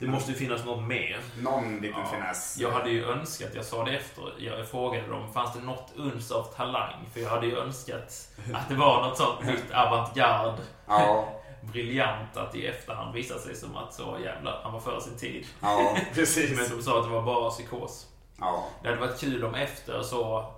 det 0.07 0.09
måste 0.13 0.31
ju 0.33 0.37
finnas 0.39 0.65
något 0.65 0.83
mer. 0.89 1.21
någon 1.43 1.77
liten 1.81 2.01
Ja. 2.01 2.07
finess. 2.07 2.57
Jag 2.61 2.71
hade 2.71 2.91
ju 2.91 3.05
önskat, 3.05 3.49
jag 3.55 3.65
sa 3.65 3.85
det 3.85 3.97
efter, 3.97 4.25
jag 4.39 4.69
frågade 4.69 5.09
dem, 5.09 5.33
fanns 5.33 5.53
det 5.55 5.61
något 5.61 5.93
uns 5.97 6.31
av 6.31 6.43
talang? 6.43 7.09
För 7.13 7.21
jag 7.21 7.31
hade 7.31 7.47
ju 7.47 7.59
önskat 7.59 8.29
att 8.55 8.69
det 8.69 8.75
var 8.75 9.03
något 9.09 9.17
sånt 9.19 9.45
nytt 9.47 9.71
avantgarde, 9.73 10.63
Ja, 10.87 11.29
briljant, 11.73 12.37
att 12.37 12.55
i 12.55 12.67
efterhand 12.67 13.15
visade 13.15 13.41
sig 13.41 13.55
som 13.57 13.77
att 13.77 13.95
så 13.95 14.17
jävlar, 14.25 14.61
han 14.63 14.73
var 14.73 14.81
före 14.81 15.01
sin 15.01 15.19
tid. 15.19 15.47
ja, 15.61 15.97
precis. 16.15 16.57
Men 16.59 16.77
de 16.79 16.83
sa 16.85 16.99
att 16.99 17.05
det 17.05 17.11
var 17.11 17.23
bara 17.23 17.51
psykos. 17.51 18.07
Ja, 18.39 18.65
Det 18.83 18.89
hade 18.89 19.01
varit 19.01 19.21
kul 19.21 19.45
om 19.45 19.55
efter 19.55 20.03
så, 20.03 20.53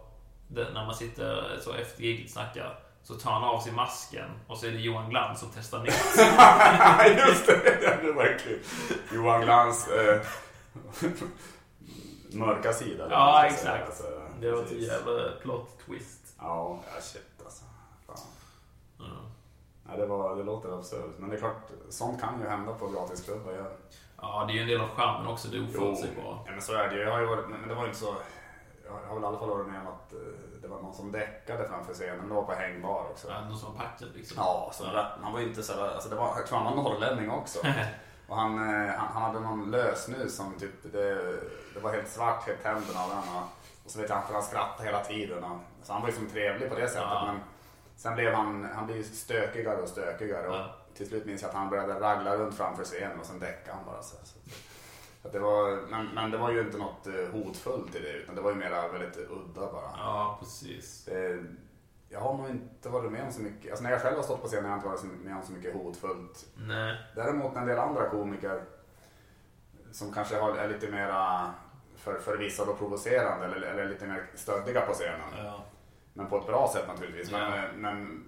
när 0.49 0.87
man 0.87 0.95
sitter 0.95 1.59
så 1.61 1.73
efter 1.73 2.03
giget 2.03 2.31
snackar, 2.31 2.79
så 3.05 3.15
tar 3.15 3.31
han 3.31 3.45
av 3.45 3.61
sig 3.61 3.73
masken 3.73 4.31
och 4.47 4.59
så 4.59 4.67
är 4.67 4.71
det 4.71 4.79
Johan 4.79 5.11
Glans 5.11 5.41
som 5.41 5.49
testar 5.55 5.79
nytt. 5.79 5.95
just 7.29 7.47
det. 7.47 7.99
Det 8.03 8.13
var 8.13 8.25
verkligen 8.25 8.61
Johan 9.13 9.41
Glans 9.41 9.89
eh, 9.89 10.21
mörka 12.33 12.73
sida. 12.73 13.07
Ja, 13.11 13.47
exakt. 13.47 13.87
Alltså, 13.87 14.05
Det 14.41 14.51
var 14.51 14.63
ett 14.63 14.73
jävla 14.73 15.31
plot 15.43 15.79
twist. 15.87 16.35
Ja, 16.39 16.83
ja, 16.95 17.01
shit 17.01 17.43
alltså. 17.45 17.65
Fan. 18.07 18.17
Ja. 18.99 19.05
Ja, 19.89 19.97
det, 19.97 20.07
var, 20.07 20.37
det 20.37 20.43
låter 20.43 20.79
absurt. 20.79 21.15
Men 21.19 21.31
det 21.31 21.37
är 21.37 21.41
klart, 21.41 21.69
sånt 21.89 22.21
kan 22.21 22.41
ju 22.41 22.49
hända 22.49 22.73
på 22.73 22.89
gratisklubbar. 22.89 23.71
Ja, 24.21 24.45
det 24.47 24.53
är 24.53 24.55
ju 24.55 24.61
en 24.61 24.69
del 24.69 24.81
av 24.81 24.89
charmen 24.89 25.27
också, 25.27 25.49
det 25.49 25.61
oförutsägbara. 25.61 26.39
Ja, 26.47 26.51
men 26.51 26.63
så 26.63 26.75
är 26.75 26.89
det 26.89 26.95
ju. 26.95 27.01
Jag 27.03 27.13
har 27.13 27.21
ju 27.21 27.27
varit, 27.27 27.49
men 27.49 27.69
det 27.69 27.75
var 27.75 27.83
ju 27.83 27.89
inte 27.89 28.01
så... 28.01 28.15
Jag 29.03 29.09
har 29.09 29.15
väl 29.15 29.25
i 29.25 29.27
alla 29.27 29.39
fall 29.39 29.49
varit 29.49 29.67
med 29.67 29.81
om 29.81 29.87
att 29.87 30.13
eh, 30.13 30.19
det 30.63 30.69
var 30.69 30.83
någon 30.83 30.95
som 30.95 31.13
däckade 31.13 31.69
framför 31.69 31.95
scenen. 31.95 32.19
Men 32.19 32.29
det 32.29 32.35
var 32.35 32.43
på 32.43 32.53
hängbar 32.53 33.07
också. 33.11 33.29
Ja, 33.31 33.41
någon 33.41 33.59
som 33.59 33.73
var 33.73 33.85
packad 33.85 34.09
liksom. 34.15 34.37
Ja, 34.41 34.71
så 34.75 34.85
han 35.23 35.33
var 35.33 35.41
ju 35.41 35.49
inte 35.49 35.63
så 35.63 35.73
där- 35.77 35.95
alltså 35.95 36.09
det 36.09 36.17
var, 36.17 36.33
jag 36.37 36.47
tror 36.47 36.59
han 36.59 36.77
var 36.77 36.83
norrlänning 36.83 37.31
också. 37.31 37.59
Och 38.29 38.37
han, 38.37 38.59
eh, 38.59 38.95
han, 38.95 39.09
han 39.13 39.23
hade 39.23 39.41
någon 39.41 39.71
lösnus 39.71 40.37
som 40.37 40.53
typ, 40.59 40.93
det, 40.93 41.15
det 41.75 41.81
var 41.83 41.93
helt 41.93 42.09
svart 42.09 42.49
i 42.49 42.57
tänderna 42.63 43.01
av 43.01 43.09
den. 43.11 43.19
Och, 43.19 43.43
och 43.85 43.91
så 43.91 44.01
vet 44.01 44.09
jag 44.11 44.19
inte, 44.19 44.33
han 44.33 44.43
skrattade 44.43 44.85
hela 44.89 45.05
tiden. 45.05 45.45
Och, 45.45 45.59
så 45.83 45.93
han 45.93 46.03
var 46.03 46.09
ju 46.09 46.15
som 46.15 46.27
trevlig 46.27 46.69
på 46.71 46.75
det 46.75 46.89
sättet. 46.89 47.03
Ja. 47.11 47.25
Men 47.27 47.41
sen 47.97 48.15
blev 48.15 48.33
han, 48.35 48.69
han 48.75 48.87
blev 48.87 49.03
stökigare 49.03 49.83
och 49.83 49.89
stökigare. 49.89 50.49
Och 50.49 50.55
Ja. 50.55 50.75
till 50.97 51.09
slut 51.09 51.27
minns 51.27 51.43
jag 51.43 51.49
att 51.49 51.55
han 51.55 51.71
började 51.71 52.01
ragla 52.01 52.37
runt 52.37 52.55
framför 52.57 52.85
scenen 52.85 53.21
och 53.21 53.27
sen 53.27 53.39
däckade 53.39 53.77
han 53.77 53.85
bara. 53.87 54.03
Så, 54.03 54.17
så, 54.25 54.39
det 55.33 55.39
var, 55.39 55.81
men, 55.91 56.07
men 56.15 56.31
det 56.31 56.39
var 56.39 56.51
ju 56.51 56.61
inte 56.61 56.79
något 56.79 57.07
eh, 57.07 57.29
hotfullt 57.33 57.95
i 57.95 58.01
det 58.01 58.13
utan 58.13 58.35
det 58.35 58.41
var 58.41 58.51
ju 58.51 58.57
mera 58.57 58.89
väldigt 58.89 59.17
udda 59.31 59.73
bara. 59.73 59.91
Ja, 59.97 60.37
precis. 60.41 61.05
Det, 61.05 61.45
jag 62.09 62.21
har 62.21 62.35
nog 62.37 62.49
inte 62.49 62.89
varit 62.89 63.13
med 63.13 63.25
om 63.27 63.33
så 63.33 63.43
mycket, 63.43 63.71
alltså 63.71 63.83
när 63.85 63.91
jag 63.91 64.01
själv 64.03 64.17
har 64.17 64.23
stått 64.23 64.43
på 64.43 64.47
scenen 64.49 64.65
har 64.65 64.71
jag 64.71 64.79
inte 64.79 64.89
varit 65.07 65.25
med 65.25 65.37
om 65.37 65.43
så 65.43 65.53
mycket 65.53 65.75
hotfullt. 65.75 66.47
Nej. 66.57 66.97
Däremot 67.15 67.57
en 67.57 67.67
del 67.67 67.79
andra 67.79 68.09
komiker 68.11 68.63
som 69.93 70.13
kanske 70.13 70.37
är 70.37 70.69
lite 70.69 70.91
mera 70.91 71.51
för, 71.97 72.19
för 72.19 72.37
vissa 72.37 72.65
då 72.65 72.75
provocerande 72.75 73.47
eller, 73.47 73.57
eller 73.67 73.89
lite 73.89 74.07
mer 74.07 74.27
stöddiga 74.35 74.81
på 74.81 74.93
scenen. 74.93 75.21
Ja. 75.45 75.65
Men 76.13 76.27
på 76.27 76.37
ett 76.39 76.47
bra 76.47 76.69
sätt 76.75 76.89
naturligtvis. 76.89 77.33
Men, 77.33 77.41
Ja. 77.53 77.57
eh, 77.57 77.73
men 77.77 78.25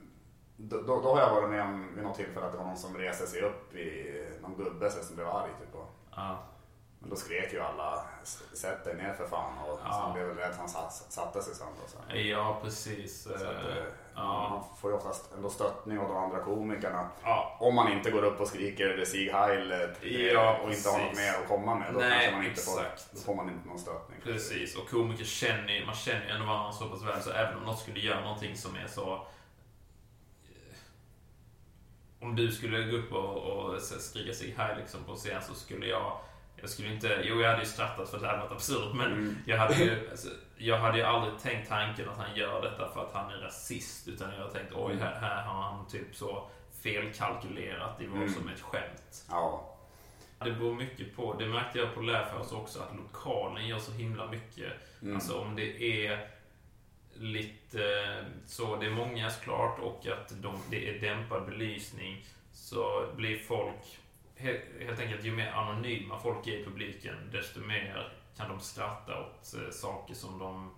då, 0.56 0.82
då 0.82 1.00
då 1.02 1.14
har 1.14 1.20
jag 1.20 1.34
varit 1.34 1.50
med 1.50 1.62
om 1.62 1.94
vid 1.94 2.04
något 2.04 2.16
tillfälle 2.16 2.46
att 2.46 2.52
det 2.52 2.58
var 2.58 2.64
någon 2.64 2.76
som 2.76 2.96
reste 2.96 3.26
sig 3.26 3.42
upp 3.42 3.74
i 3.74 4.12
någon 4.42 4.56
gubbe 4.56 4.90
som 4.90 5.16
blev 5.16 5.28
arg 5.28 5.50
typ. 5.60 5.74
Och, 5.74 5.88
Ja. 6.16 6.38
Men 6.98 7.10
då 7.10 7.16
skrek 7.16 7.52
ju 7.52 7.60
alla 7.60 8.04
sätt 8.52 8.84
dig 8.84 8.94
ner 8.96 9.14
för 9.14 9.26
fan 9.26 9.58
och 9.58 9.80
Ja. 9.84 9.90
han 9.90 10.12
blev 10.14 10.26
väl 10.26 10.36
rädd 10.36 10.50
att 10.50 10.56
han 10.58 10.68
satt, 10.68 10.92
satte 10.92 11.42
sig 11.42 11.54
sen. 11.54 11.66
Och 11.84 11.90
så. 11.90 12.16
ja, 12.16 12.60
precis. 12.62 13.22
Så 13.22 13.34
att, 13.34 13.42
Eh, 13.42 13.48
eh, 13.76 13.84
ja. 14.14 14.48
Man 14.50 14.64
får 14.80 14.90
ju 14.90 14.96
oftast 14.96 15.32
ändå 15.34 15.50
stöttning 15.50 15.98
av 15.98 16.08
de 16.08 16.16
andra 16.16 16.38
komikerna. 16.40 17.08
Ja, 17.22 17.56
Om 17.60 17.74
man 17.74 17.92
inte 17.92 18.10
går 18.10 18.22
upp 18.24 18.40
och 18.40 18.48
skriker 18.48 19.04
Sieg 19.04 19.32
Heil 19.32 19.72
eh, 19.72 19.78
Ja, 20.32 20.58
och 20.64 20.72
inte 20.72 20.88
har 20.88 20.98
något 20.98 21.08
precis. 21.10 21.24
mer 21.34 21.42
att 21.42 21.48
komma 21.48 21.74
med. 21.74 21.92
Då, 21.94 21.98
Nej, 22.00 22.10
kanske 22.10 22.36
man 22.36 22.44
inte 22.46 22.60
får, 22.62 22.82
då 23.12 23.20
får 23.20 23.34
man 23.34 23.48
inte 23.48 23.68
någon 23.68 23.78
stöttning. 23.78 24.20
precis. 24.22 24.76
Och 24.76 24.88
komiker 24.90 25.24
känner 25.24 25.72
ju, 25.72 25.86
man 25.86 25.94
känner 25.94 26.24
ju 26.26 26.30
ändå 26.30 26.46
varandra 26.46 26.72
så 26.72 26.88
pass 26.88 27.02
väl 27.02 27.22
så 27.22 27.30
även 27.30 27.56
om 27.56 27.62
något 27.64 27.78
skulle 27.78 28.00
göra 28.00 28.20
någonting 28.20 28.56
som 28.56 28.76
är 28.76 28.86
så... 28.86 29.26
Om 32.20 32.36
du 32.36 32.52
skulle 32.52 32.82
gå 32.82 32.96
upp 32.96 33.12
och, 33.12 33.36
och 33.36 33.82
skrika 33.82 34.34
sig 34.34 34.54
här 34.58 34.76
liksom 34.76 35.04
på 35.04 35.14
scen 35.16 35.42
så 35.42 35.54
skulle 35.54 35.86
jag... 35.86 36.20
Jag 36.60 36.70
skulle 36.70 36.92
inte... 36.92 37.20
Jo, 37.24 37.40
jag 37.40 37.48
hade 37.50 37.62
ju 37.62 37.68
skrattat 37.68 38.08
för 38.10 38.16
att 38.16 38.22
det 38.22 38.28
hade 38.28 38.38
varit 38.40 38.52
absurt 38.52 38.94
men 38.94 39.12
Mm. 39.12 39.36
jag 39.46 39.58
hade 39.58 39.74
ju... 39.74 40.08
Alltså, 40.10 40.28
jag 40.58 40.78
hade 40.78 40.98
ju 40.98 41.04
aldrig 41.04 41.38
tänkt 41.38 41.68
tanken 41.68 42.08
att 42.08 42.16
han 42.18 42.36
gör 42.36 42.62
detta 42.62 42.88
för 42.92 43.02
att 43.02 43.12
han 43.14 43.30
är 43.32 43.36
rasist 43.38 44.08
utan 44.08 44.34
jag 44.34 44.42
har 44.42 44.50
tänkt 44.50 44.72
oj, 44.74 44.92
Mm. 44.92 45.04
här, 45.04 45.14
här 45.20 45.42
har 45.44 45.62
han 45.62 45.86
typ 45.88 46.16
så 46.16 46.48
felkalkylerat 46.82 48.00
i 48.00 48.06
vad 48.06 48.16
Mm. 48.22 48.34
som 48.34 48.48
är 48.48 48.52
ett 48.52 48.60
skämt. 48.60 49.24
Ja, 49.28 49.72
Det 50.38 50.52
beror 50.52 50.74
mycket 50.74 51.16
på, 51.16 51.34
det 51.38 51.46
märkte 51.46 51.78
jag 51.78 51.94
på 51.94 52.00
Lärförs 52.00 52.52
också, 52.52 52.80
att 52.82 52.96
lokalen 52.96 53.66
gör 53.68 53.78
så 53.78 53.92
himla 53.92 54.26
mycket. 54.26 54.72
Mm. 55.02 55.14
Alltså 55.14 55.40
om 55.40 55.56
det 55.56 55.82
är 56.06 56.28
lite 57.14 58.24
så, 58.46 58.76
det 58.76 58.86
är 58.86 58.90
många 58.90 59.30
såklart 59.30 59.78
och 59.78 60.06
att 60.06 60.42
de, 60.42 60.58
det 60.70 60.88
är 60.88 61.00
dämpad 61.00 61.46
belysning 61.46 62.24
så 62.52 63.06
blir 63.16 63.38
folk, 63.38 63.98
helt, 64.36 64.60
helt 64.80 65.00
enkelt 65.00 65.24
ju 65.24 65.32
mer 65.32 65.52
anonyma 65.52 66.18
folk 66.18 66.46
är 66.46 66.52
i 66.52 66.64
publiken 66.64 67.14
desto 67.32 67.60
mer 67.60 68.12
kan 68.36 68.48
de 68.48 68.60
skratta 68.60 69.20
åt 69.20 69.54
eh, 69.54 69.70
saker 69.70 70.14
som 70.14 70.38
de 70.38 70.70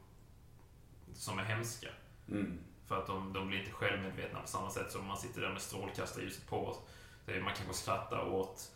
som 1.14 1.38
är 1.38 1.44
hemska. 1.44 1.88
mm. 2.28 2.58
För 2.86 2.98
att 2.98 3.06
de, 3.06 3.32
de 3.32 3.48
blir 3.48 3.58
inte 3.58 3.72
självmedvetna 3.72 4.40
på 4.40 4.48
samma 4.48 4.70
sätt 4.70 4.92
som 4.92 5.06
man 5.06 5.16
sitter 5.16 5.40
där 5.40 5.52
med 5.52 5.62
strålkastarljuset 5.62 6.46
på. 6.46 6.76
Så 7.26 7.30
Man 7.30 7.54
kanske 7.54 7.74
skrattar 7.74 8.28
åt, 8.28 8.72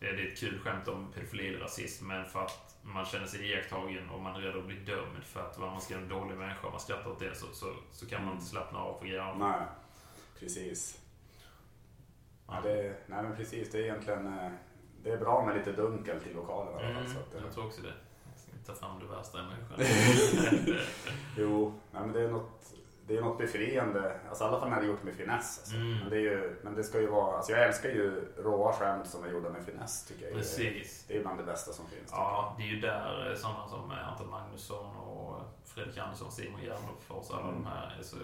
eh, 0.00 0.14
det 0.14 0.22
är 0.22 0.26
ett 0.26 0.38
kul 0.38 0.58
skämt 0.58 0.88
om 0.88 1.12
pedofili 1.12 1.56
rasism, 1.56 2.06
men 2.06 2.24
för 2.24 2.44
att 2.44 2.76
man 2.82 3.04
känner 3.04 3.26
sig 3.26 3.50
iakttagen 3.50 4.10
och 4.10 4.20
man 4.20 4.36
är 4.36 4.40
rädd 4.40 4.56
att 4.56 4.66
bli 4.66 4.76
dömd 4.76 5.24
för 5.24 5.40
att 5.40 5.58
man 5.58 5.80
ska 5.80 5.96
en 5.96 6.08
dålig 6.08 6.36
människa 6.36 6.66
och 6.66 6.72
man 6.72 6.80
skrattar 6.80 7.10
åt 7.10 7.20
det 7.20 7.34
så, 7.34 7.46
så, 7.52 7.74
så 7.92 8.06
kan 8.06 8.24
man 8.24 8.34
inte 8.34 8.46
slappna 8.46 8.78
av 8.78 8.98
på 8.98 9.04
grejer. 9.04 9.34
Nej, 9.34 9.66
precis. 10.40 11.01
Ja, 12.54 12.68
det, 12.70 12.94
nej 13.06 13.22
men 13.22 13.36
precis, 13.36 13.70
det 13.70 13.78
är 13.78 13.82
egentligen 13.82 14.26
eh, 14.26 14.50
det 15.02 15.10
är 15.10 15.16
bra 15.16 15.44
med 15.46 15.56
lite 15.56 15.72
dunkelt 15.72 16.26
i 16.26 16.34
lokalen. 16.34 16.90
Mm, 16.90 17.06
så 17.06 17.18
att, 17.18 17.34
eh, 17.34 17.40
jag 17.44 17.52
tror 17.52 17.66
också 17.66 17.82
det. 17.82 17.92
Ta 18.66 18.74
fram 18.74 18.98
det 19.00 19.06
värsta 19.16 19.38
i 19.38 19.42
människan. 19.42 20.76
Jo, 21.36 21.72
nej, 21.90 22.02
men 22.02 22.12
det 22.12 22.20
är 22.20 22.28
något, 22.28 22.74
det 23.06 23.16
är 23.16 23.22
något 23.22 23.38
befriande. 23.38 24.20
Alltså, 24.28 24.44
I 24.44 24.46
alla 24.46 24.60
fall 24.60 24.70
när 24.70 24.76
det 24.76 24.86
är 24.86 24.88
gjort 24.88 25.02
med 25.02 25.14
finess. 25.14 25.58
Alltså. 25.58 25.74
Mm. 25.74 25.98
Men, 25.98 26.10
det 26.10 26.16
är 26.16 26.20
ju, 26.20 26.56
men 26.62 26.74
det 26.74 26.84
ska 26.84 27.00
ju 27.00 27.06
vara, 27.06 27.36
alltså, 27.36 27.52
jag 27.52 27.66
älskar 27.66 27.88
ju 27.88 28.32
råa 28.36 28.72
skämt 28.72 29.06
som 29.06 29.24
är 29.24 29.28
gjorda 29.28 29.48
med 29.50 29.64
finess. 29.64 30.04
Tycker 30.06 30.24
jag. 30.24 30.34
Precis. 30.34 31.04
Det 31.08 31.16
är 31.16 31.22
bland 31.22 31.38
det 31.38 31.44
bästa 31.44 31.72
som 31.72 31.86
finns. 31.86 32.08
Ja, 32.10 32.54
det 32.58 32.62
är 32.62 32.66
ju 32.66 32.80
där 32.80 33.30
eh, 33.30 33.36
sådana 33.36 33.68
som 33.68 33.90
Anton 33.90 34.30
Magnusson 34.30 34.96
och 34.96 35.41
Fredrik 35.64 35.98
Andersson, 35.98 36.32
Simon 36.32 36.60
Gärdenfors, 36.60 37.30
alla 37.30 37.48
Mm. 37.48 37.54
de 37.54 37.66
här 37.66 37.96
är 37.98 38.02
så 38.02 38.16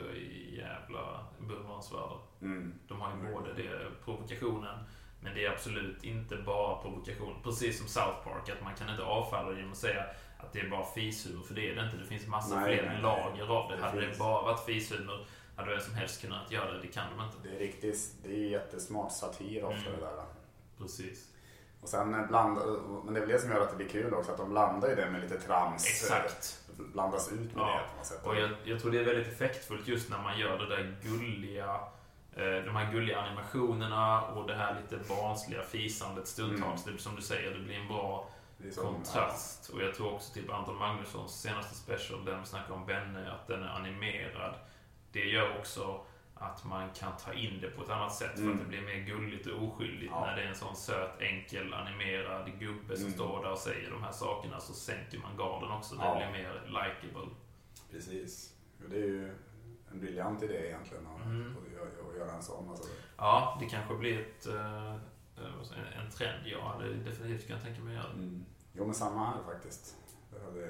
jävla 0.52 1.24
beundransvärda. 1.38 2.14
Mm. 2.42 2.74
De 2.88 3.00
har 3.00 3.10
ju 3.16 3.32
både 3.34 3.52
det, 3.52 3.90
provokationen, 4.04 4.78
men 5.20 5.34
det 5.34 5.44
är 5.46 5.50
absolut 5.52 6.04
inte 6.04 6.36
bara 6.36 6.82
provokation. 6.82 7.36
Precis 7.42 7.78
som 7.78 7.88
South 7.88 8.24
Park, 8.24 8.48
att 8.48 8.62
man 8.64 8.74
kan 8.74 8.90
inte 8.90 9.02
avfärda 9.02 9.50
det 9.50 9.56
genom 9.56 9.72
att 9.72 9.78
säga 9.78 10.04
att 10.38 10.52
det 10.52 10.60
är 10.60 10.70
bara 10.70 10.84
fishumor, 10.86 11.42
för 11.42 11.54
det 11.54 11.70
är 11.70 11.74
det 11.74 11.84
inte. 11.84 11.96
Det 11.96 12.04
finns 12.06 12.26
massa 12.26 12.54
Nej, 12.60 12.64
fler 12.76 12.84
nej, 12.86 12.92
nej. 12.94 13.02
lager 13.02 13.48
av 13.56 13.70
det. 13.70 13.76
Det 13.76 13.82
hade 13.82 14.00
det 14.00 14.06
finns. 14.06 14.18
bara 14.18 14.42
varit 14.42 14.64
fishumor 14.64 15.26
hade 15.56 15.70
vem 15.70 15.80
som 15.80 15.94
helst 15.94 16.20
kunnat 16.20 16.50
göra 16.50 16.72
det. 16.72 16.80
Det 16.80 16.86
kan 16.88 17.04
de 17.16 17.24
inte. 17.24 17.36
Det 17.48 17.54
är 17.54 17.58
riktigt, 17.58 18.14
det 18.22 18.28
är 18.28 18.48
jättesmart 18.50 19.12
satir 19.12 19.64
ofta 19.64 19.88
Mm. 19.88 20.00
det 20.00 20.06
där. 20.06 20.24
Precis. 20.78 21.32
Och 21.82 21.88
sen 21.88 22.26
bland, 22.28 22.58
men 23.04 23.14
det 23.14 23.20
är 23.20 23.26
väl 23.26 23.28
det 23.32 23.38
som 23.38 23.50
gör 23.50 23.60
att 23.60 23.70
det 23.70 23.76
blir 23.76 23.88
kul 23.88 24.14
också, 24.14 24.30
att 24.32 24.38
de 24.38 24.48
blandar 24.50 24.88
ju 24.88 24.94
det 24.94 25.10
med 25.10 25.20
lite 25.20 25.40
trams. 25.40 25.86
Exakt. 25.86 26.60
Blandas 26.92 27.32
ut 27.32 27.38
med 27.54 27.62
Ja. 27.62 27.80
det 27.82 27.90
på 27.92 27.96
något 27.96 28.06
sätt. 28.06 28.26
Och 28.26 28.36
jag, 28.36 28.50
jag 28.64 28.80
tror 28.80 28.90
det 28.90 28.98
är 29.00 29.04
väldigt 29.04 29.28
effektfullt 29.28 29.88
just 29.88 30.10
när 30.10 30.18
man 30.22 30.38
gör 30.38 30.58
det 30.58 30.68
där 30.68 30.96
gulliga 31.02 31.74
eh, 32.36 32.64
de 32.64 32.76
här 32.76 32.92
gulliga 32.92 33.20
animationerna 33.20 34.22
och 34.22 34.46
det 34.46 34.54
här 34.54 34.80
lite 34.80 35.08
barnsliga 35.08 35.62
fisandet 35.62 36.28
stundtals. 36.28 36.84
Det, 36.84 36.98
som 36.98 37.16
du 37.16 37.22
säger, 37.22 37.50
det 37.50 37.60
blir 37.64 37.76
en 37.76 37.88
bra 37.88 38.28
så- 38.74 38.80
kontrast. 38.80 39.68
Och 39.68 39.82
jag 39.82 39.94
tror 39.94 40.14
också 40.14 40.34
typ 40.34 40.50
Anton 40.52 40.76
Magnussons 40.78 41.40
senaste 41.40 41.74
special, 41.74 42.24
där 42.24 42.32
de 42.36 42.44
snackar 42.44 42.74
om 42.74 42.86
Benne, 42.86 43.32
att 43.32 43.46
den 43.46 43.62
är 43.62 43.68
animerad. 43.68 44.54
Det 45.12 45.24
gör 45.24 45.58
också 45.58 46.00
att 46.38 46.64
man 46.64 46.90
kan 46.90 47.12
ta 47.16 47.32
in 47.32 47.60
det 47.60 47.70
på 47.70 47.82
ett 47.82 47.90
annat 47.90 48.14
sätt 48.14 48.32
för 48.34 48.42
Mm. 48.42 48.52
att 48.54 48.58
det 48.60 48.68
blir 48.68 48.80
mer 48.82 49.00
gulligt 49.06 49.46
och 49.46 49.62
oskyldigt. 49.62 50.12
Ja. 50.14 50.20
När 50.26 50.36
det 50.36 50.42
är 50.42 50.46
en 50.48 50.54
sån 50.54 50.76
söt, 50.76 51.20
enkel, 51.20 51.74
animerad 51.74 52.58
gubbe 52.58 52.96
som 52.96 53.04
Mm. 53.06 53.12
står 53.18 53.42
där 53.42 53.52
och 53.52 53.58
säger 53.58 53.90
de 53.90 54.02
här 54.02 54.12
sakerna 54.12 54.60
så 54.60 54.72
sänker 54.72 55.18
man 55.18 55.36
garden 55.36 55.70
också. 55.70 55.94
Det 55.94 56.04
Ja. 56.04 56.16
blir 56.16 56.42
mer 56.42 56.62
likeable. 56.66 57.30
Precis. 57.90 58.54
Och 58.84 58.90
det 58.90 58.96
är 58.96 59.06
ju 59.06 59.28
en 59.92 60.00
briljant 60.00 60.42
idé 60.42 60.66
egentligen 60.66 61.06
att, 61.06 61.24
Mm. 61.24 61.56
att, 61.66 61.72
göra- 61.72 62.08
att 62.08 62.14
en 62.34 62.42
sån. 62.42 62.70
Alltså. 62.70 62.88
Ja, 63.16 63.56
det 63.60 63.66
kanske 63.66 63.94
blir 63.94 64.20
ett, 64.20 64.46
eh, 64.46 64.94
eh, 64.94 64.96
jag, 65.60 66.04
en 66.04 66.10
trend. 66.10 66.46
Ja, 66.46 66.76
det 66.80 66.94
definitivt 66.94 67.46
kan 67.48 67.56
jag 67.56 67.64
tänka 67.64 67.80
mig 67.82 67.94
göra. 67.94 68.10
Mm. 68.12 68.44
Jo 68.72 68.84
men 68.84 68.94
samma 68.94 69.26
här 69.26 69.42
faktiskt. 69.52 69.96
Det, 70.32 70.44
hade, 70.44 70.60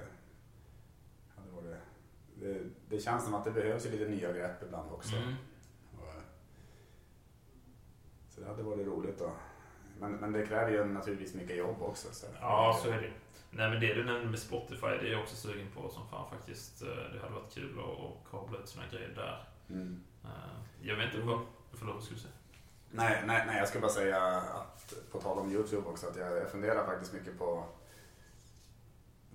hade 1.36 1.50
varit, 1.50 1.78
det, 2.34 2.60
det 2.88 3.00
känns 3.00 3.24
som 3.24 3.34
att 3.34 3.44
det 3.44 3.50
behövs 3.50 3.84
lite 3.84 4.08
nya 4.08 4.32
grepp 4.32 4.62
ibland 4.62 4.92
också. 4.92 5.16
Mm. 5.16 5.34
Så 8.38 8.44
det 8.44 8.50
hade 8.50 8.62
varit 8.62 8.86
roligt 8.86 9.18
då. 9.18 9.30
Men, 10.00 10.12
men 10.12 10.32
det 10.32 10.46
kräver 10.46 10.70
ju 10.72 10.84
naturligtvis 10.84 11.34
mycket 11.34 11.56
jobb 11.56 11.82
också. 11.82 12.08
Så. 12.12 12.26
Ja, 12.40 12.78
så 12.82 12.88
är 12.90 13.00
det. 13.00 13.10
Nej 13.50 13.70
men 13.70 13.80
det 13.80 13.94
du 13.94 14.04
nämnde 14.04 14.26
med 14.30 14.38
Spotify, 14.38 14.86
det 14.86 15.08
är 15.08 15.12
jag 15.12 15.20
också 15.22 15.36
sugen 15.36 15.66
på 15.74 15.88
som 15.88 16.08
fan 16.08 16.30
faktiskt. 16.30 16.82
Eh, 16.82 16.88
Det 16.88 17.20
hade 17.20 17.34
varit 17.34 17.54
kul 17.54 17.78
att, 17.80 18.30
kabla 18.30 18.58
ut 18.58 18.68
såna 18.68 18.84
grejer 18.90 19.08
där. 19.14 19.44
Mm. 19.70 20.04
Eh, 20.24 20.30
Jag 20.82 20.96
vet 20.96 21.14
inte 21.14 21.26
vad... 21.26 21.40
Förlåt, 21.72 21.94
vad 21.94 22.04
skulle 22.04 22.16
du 22.18 22.22
säga? 22.22 22.34
Nej, 22.90 23.22
nej, 23.26 23.44
nej, 23.46 23.58
jag 23.58 23.68
ska 23.68 23.80
bara 23.80 23.90
säga 23.90 24.22
att 24.32 24.94
på 25.12 25.20
tal 25.20 25.38
om 25.38 25.50
Youtube 25.52 25.88
också 25.88 26.06
att 26.06 26.16
jag, 26.16 26.36
jag 26.36 26.50
funderar 26.50 26.86
faktiskt 26.86 27.12
mycket 27.12 27.38
på 27.38 27.64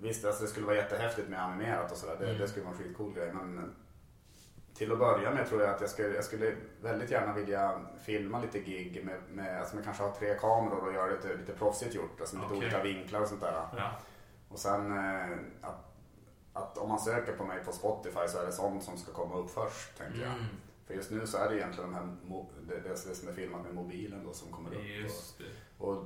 Visst, 0.00 0.24
alltså 0.24 0.42
det 0.42 0.48
skulle 0.48 0.66
vara 0.66 0.76
jättehäftigt 0.76 1.28
med 1.28 1.42
animerat 1.42 1.92
och 1.92 1.96
sådär. 1.98 2.16
Det, 2.18 2.24
Mm. 2.26 2.38
det 2.38 2.48
skulle 2.48 2.64
vara 2.64 2.76
en 2.76 2.82
skitcool 2.82 3.14
grej. 3.14 3.32
Men 3.32 3.74
till 4.74 4.92
att 4.92 4.98
börja 4.98 5.30
med 5.30 5.48
tror 5.48 5.62
jag 5.62 5.74
att 5.74 5.80
jag 5.80 5.90
skulle, 5.90 6.14
jag 6.14 6.24
skulle 6.24 6.54
väldigt 6.80 7.10
gärna 7.10 7.32
vilja 7.32 7.80
filma 8.04 8.40
lite 8.40 8.60
gig 8.60 9.04
med, 9.04 9.18
med 9.32 9.60
alltså 9.60 9.74
man 9.74 9.84
kanske 9.84 10.02
har 10.02 10.10
tre 10.10 10.34
kameror 10.34 10.88
och 10.88 10.94
göra 10.94 11.12
lite, 11.12 11.34
lite 11.36 11.52
proffsigt 11.52 11.94
gjort. 11.94 12.20
Alltså 12.20 12.36
med 12.36 12.42
lite 12.42 12.54
Okej. 12.54 12.66
olika 12.66 12.82
vinklar 12.82 13.20
och 13.20 13.28
sånt 13.28 13.40
där. 13.40 13.52
Ja. 13.76 13.90
Och 14.48 14.58
sen 14.58 14.92
eh, 14.92 15.38
att, 15.60 15.94
att 16.52 16.78
om 16.78 16.88
man 16.88 16.98
söker 16.98 17.32
på 17.32 17.44
mig 17.44 17.64
på 17.64 17.72
Spotify 17.72 18.28
så 18.28 18.38
är 18.38 18.46
det 18.46 18.52
sånt 18.52 18.82
som 18.82 18.98
ska 18.98 19.12
komma 19.12 19.34
upp 19.34 19.50
först, 19.50 19.98
tänker 19.98 20.20
jag. 20.20 20.32
Mm. 20.32 20.44
För 20.86 20.94
just 20.94 21.10
nu 21.10 21.26
så 21.26 21.38
är 21.38 21.48
det 21.48 21.56
egentligen 21.56 21.90
de 21.90 21.96
här, 21.96 22.16
det, 22.68 22.80
det, 22.80 22.88
det 22.88 23.14
som 23.14 23.28
är 23.28 23.32
filmat 23.32 23.64
med 23.64 23.74
mobilen 23.74 24.24
då 24.24 24.32
som 24.32 24.52
kommer 24.52 24.74
upp. 24.74 24.84
Just 24.84 25.38
det. 25.38 25.44
Och, 25.78 25.92
och 25.92 26.04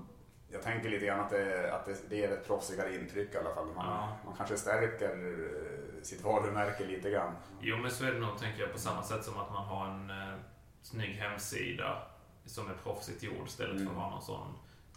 jag 0.50 0.62
tänker 0.62 0.88
lite 0.88 1.06
grann 1.06 1.20
att 1.20 1.30
det, 1.30 1.74
att 1.74 1.84
det, 1.86 1.96
det 2.08 2.16
ger 2.16 2.32
ett 2.32 2.46
proffsigare 2.46 2.94
intryck 2.94 3.34
i 3.34 3.38
alla 3.38 3.54
fall. 3.54 3.66
Man, 3.66 3.86
Ja. 3.86 4.16
man 4.24 4.36
kanske 4.36 4.56
stärker 4.56 5.08
eh, 5.16 6.02
sitt 6.02 6.20
varumärke 6.22 6.84
lite 6.86 7.10
grann. 7.10 7.32
Jo 7.60 7.76
men 7.76 7.90
så 7.90 8.04
är 8.04 8.12
det 8.12 8.18
nog, 8.18 8.38
tänker 8.38 8.60
jag, 8.60 8.72
på 8.72 8.78
samma 8.78 9.02
sätt 9.02 9.24
som 9.24 9.38
att 9.38 9.50
man 9.52 9.66
har 9.66 9.86
en 9.88 10.10
eh, 10.10 10.34
snygg 10.82 11.14
hemsida 11.14 12.02
som 12.46 12.70
är 12.70 12.74
proffsigt 12.74 13.22
gjord 13.22 13.46
istället 13.48 13.76
för 13.76 13.80
Mm. 13.82 13.96
att 13.96 14.02
ha 14.02 14.10
någon 14.10 14.22
sån 14.22 14.54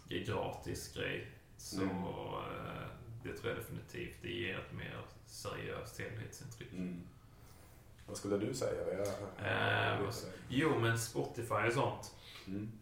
gratis 0.08 0.94
grej. 0.94 1.30
Så 1.56 1.82
Mm. 1.82 1.96
eh, 1.96 2.86
det 3.24 3.32
tror 3.36 3.48
jag 3.52 3.58
definitivt, 3.58 4.16
det 4.22 4.28
ger 4.28 4.58
ett 4.58 4.72
mer 4.72 5.00
seriöst 5.26 5.98
helhetsintryck. 6.00 6.72
Mm. 6.72 7.00
Vad 8.06 8.16
skulle 8.16 8.36
du 8.36 8.54
säga? 8.54 8.92
Jag, 8.92 9.00
Eh, 9.46 10.00
vad- 10.04 10.14
Jo 10.48 10.78
men 10.78 10.98
Spotify 10.98 11.54
och 11.66 11.72
sånt. 11.72 12.14
mm. 12.46 12.72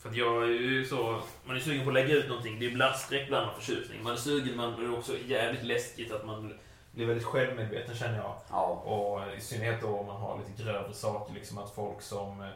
För 0.00 0.08
att 0.08 0.16
jag 0.16 0.42
är 0.42 0.48
ju 0.48 0.84
så, 0.84 1.22
man 1.44 1.56
är 1.56 1.60
sugen 1.60 1.84
på 1.84 1.90
att 1.90 1.94
lägga 1.94 2.14
ut 2.14 2.28
någonting. 2.28 2.58
Det 2.58 2.66
är 2.66 2.70
ibland 2.70 2.96
skräckblandad 2.96 3.54
förtjusning. 3.54 4.02
Man 4.02 4.12
är 4.12 4.16
sugen, 4.16 4.56
men 4.56 4.80
det 4.80 4.86
är 4.86 4.98
också 4.98 5.18
jävligt 5.18 5.64
läskigt 5.64 6.12
att 6.12 6.26
man 6.26 6.54
blir 6.92 7.06
väldigt 7.06 7.26
självmedveten 7.26 7.94
känner 7.96 8.16
jag. 8.18 8.36
Ja. 8.50 8.64
Och 8.66 9.36
i 9.36 9.40
synnerhet 9.40 9.80
då 9.80 9.98
om 9.98 10.06
man 10.06 10.20
har 10.20 10.38
lite 10.38 10.62
grövre 10.62 10.92
saker, 10.92 11.34
liksom 11.34 11.58
att 11.58 11.74
folk 11.74 12.02
som 12.02 12.40
eh, 12.40 12.48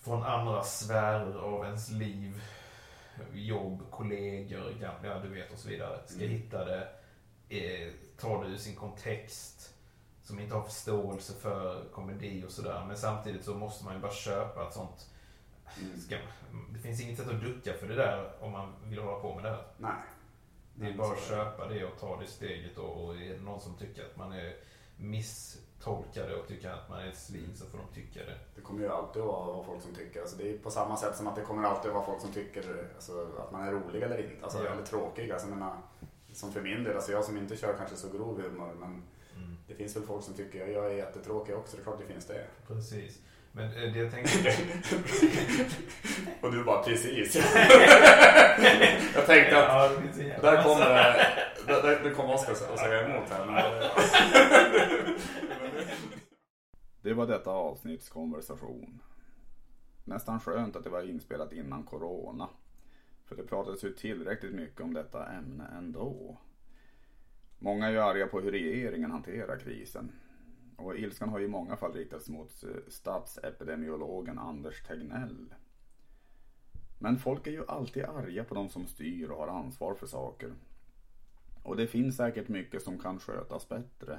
från 0.00 0.22
andra 0.22 0.62
sfärer 0.64 1.38
av 1.38 1.64
ens 1.64 1.90
liv, 1.90 2.42
jobb, 3.34 3.90
kollegor, 3.90 4.74
ja 4.80 5.18
du 5.22 5.28
vet 5.28 5.52
och 5.52 5.58
så 5.58 5.68
vidare, 5.68 5.98
ska 6.06 6.24
Mm. 6.24 6.30
hitta 6.30 6.64
det, 6.64 6.88
eh, 7.48 7.92
ta 8.20 8.44
det 8.44 8.48
ur 8.50 8.56
sin 8.56 8.76
kontext, 8.76 9.74
som 10.22 10.40
inte 10.40 10.54
har 10.54 10.62
förståelse 10.62 11.32
för 11.42 11.84
komedi 11.92 12.44
och 12.46 12.52
sådär. 12.52 12.84
Men 12.88 12.96
samtidigt 12.96 13.44
så 13.44 13.54
måste 13.54 13.84
man 13.84 13.94
ju 13.94 14.00
bara 14.00 14.12
köpa 14.12 14.66
ett 14.68 14.74
sånt. 14.74 15.10
Ska, 16.00 16.16
det 16.72 16.78
finns 16.78 17.00
inget 17.00 17.18
sätt 17.18 17.28
att 17.28 17.40
ducka 17.40 17.72
för 17.72 17.88
det 17.88 17.94
där 17.94 18.32
om 18.40 18.52
man 18.52 18.72
vill 18.84 18.98
hålla 18.98 19.20
på 19.20 19.34
med 19.34 19.44
det 19.44 19.50
här. 19.50 19.64
Nej. 19.78 19.92
Det 20.74 20.86
är 20.86 20.94
bara 20.96 21.12
att 21.12 21.28
köpa 21.28 21.68
det 21.68 21.84
och 21.84 21.98
ta 22.00 22.20
det 22.20 22.26
steget 22.26 22.78
och, 22.78 23.04
och 23.04 23.16
är 23.16 23.34
det 23.34 23.40
någon 23.40 23.60
som 23.60 23.76
tycker 23.76 24.04
att 24.04 24.16
man 24.16 24.32
är 24.32 24.56
misstolkade 24.96 26.34
och 26.36 26.48
tycker 26.48 26.70
att 26.70 26.88
man 26.88 26.98
är 27.00 27.08
ett 27.08 27.18
svin 27.18 27.50
så 27.54 27.66
får 27.66 27.78
de 27.78 27.94
tycka 27.94 28.20
det. 28.24 28.38
Det 28.54 28.60
kommer 28.60 28.80
ju 28.80 28.88
alltid 28.88 29.22
att 29.22 29.28
vara 29.28 29.64
folk 29.64 29.82
som 29.82 29.94
tycker. 29.94 30.20
Alltså 30.20 30.36
det 30.36 30.50
är 30.54 30.58
på 30.58 30.70
samma 30.70 30.96
sätt 30.96 31.16
som 31.16 31.26
att 31.26 31.36
det 31.36 31.42
kommer 31.42 31.62
alltid 31.68 31.88
att 31.90 31.94
vara 31.94 32.06
folk 32.06 32.20
som 32.20 32.32
tycker 32.32 32.88
alltså, 32.94 33.28
att 33.38 33.52
man 33.52 33.62
är 33.68 33.72
rolig 33.72 34.02
eller 34.02 34.18
inte. 34.30 34.42
Alltså, 34.44 34.64
Ja. 34.64 34.70
Eller 34.70 34.82
tråkig. 34.82 35.30
Alltså, 35.30 35.48
menar, 35.48 35.76
som 36.32 36.52
för 36.52 36.62
min 36.62 36.84
del, 36.84 36.94
alltså 36.96 37.12
jag 37.12 37.24
som 37.24 37.36
inte 37.36 37.56
kör 37.56 37.76
kanske 37.78 37.96
så 37.96 38.08
grov 38.08 38.42
humor. 38.42 38.74
Men 38.80 39.02
Mm. 39.36 39.56
det 39.68 39.74
finns 39.74 39.96
väl 39.96 40.02
folk 40.02 40.24
som 40.24 40.34
tycker 40.34 40.64
att 40.64 40.72
jag 40.72 40.86
är 40.86 40.90
jättetråkig 40.96 41.56
också. 41.56 41.76
Det 41.76 41.82
är 41.82 41.84
klart 41.84 41.98
det 41.98 42.12
finns 42.12 42.26
det. 42.26 42.46
Precis. 42.66 43.20
Men 43.56 43.64
eh, 43.64 43.92
det 43.92 43.98
jag 43.98 44.10
tänkte... 44.10 44.52
Och 46.40 46.52
du 46.52 46.64
bara 46.64 46.82
precis. 46.82 47.34
jag 49.14 49.26
tänkte 49.26 49.66
att 49.66 49.68
ja, 49.68 49.90
där 50.42 50.62
kommer 50.62 50.84
där, 51.66 51.82
där, 51.82 52.02
där 52.02 52.10
kommer 52.10 52.34
Oskar 52.34 52.52
att 52.52 52.78
säga 52.78 53.08
emot 53.08 53.30
här. 53.30 53.90
Det 57.02 57.14
var 57.14 57.26
detta 57.26 57.50
avsnitts 57.50 58.08
konversation. 58.08 59.02
Nästan 60.04 60.40
skönt 60.40 60.76
att 60.76 60.84
det 60.84 60.90
var 60.90 61.02
inspelat 61.02 61.52
innan 61.52 61.82
corona. 61.82 62.48
För 63.24 63.36
det 63.36 63.42
pratades 63.42 63.84
ju 63.84 63.92
tillräckligt 63.92 64.54
mycket 64.54 64.80
om 64.80 64.94
detta 64.94 65.26
ämne 65.26 65.64
ändå. 65.78 66.38
Många 67.58 67.86
är 67.86 67.90
ju 67.90 67.98
arga 67.98 68.26
på 68.26 68.40
hur 68.40 68.50
regeringen 68.50 69.10
hanterar 69.10 69.58
krisen. 69.58 70.12
Och 70.76 70.96
ilskan 70.96 71.28
har 71.28 71.38
ju 71.38 71.44
i 71.44 71.48
många 71.48 71.76
fall 71.76 71.92
riktats 71.92 72.28
mot 72.28 72.64
eh, 72.64 72.70
statsepidemiologen 72.88 74.38
Anders 74.38 74.82
Tegnell. 74.82 75.54
Men 76.98 77.18
folk 77.18 77.46
är 77.46 77.50
ju 77.50 77.64
alltid 77.68 78.04
arga 78.04 78.44
på 78.44 78.54
de 78.54 78.68
som 78.68 78.86
styr 78.86 79.28
och 79.28 79.38
har 79.38 79.48
ansvar 79.48 79.94
för 79.94 80.06
saker. 80.06 80.52
Och 81.62 81.76
det 81.76 81.86
finns 81.86 82.16
säkert 82.16 82.48
mycket 82.48 82.82
som 82.82 82.98
kan 82.98 83.18
skötas 83.18 83.68
bättre. 83.68 84.18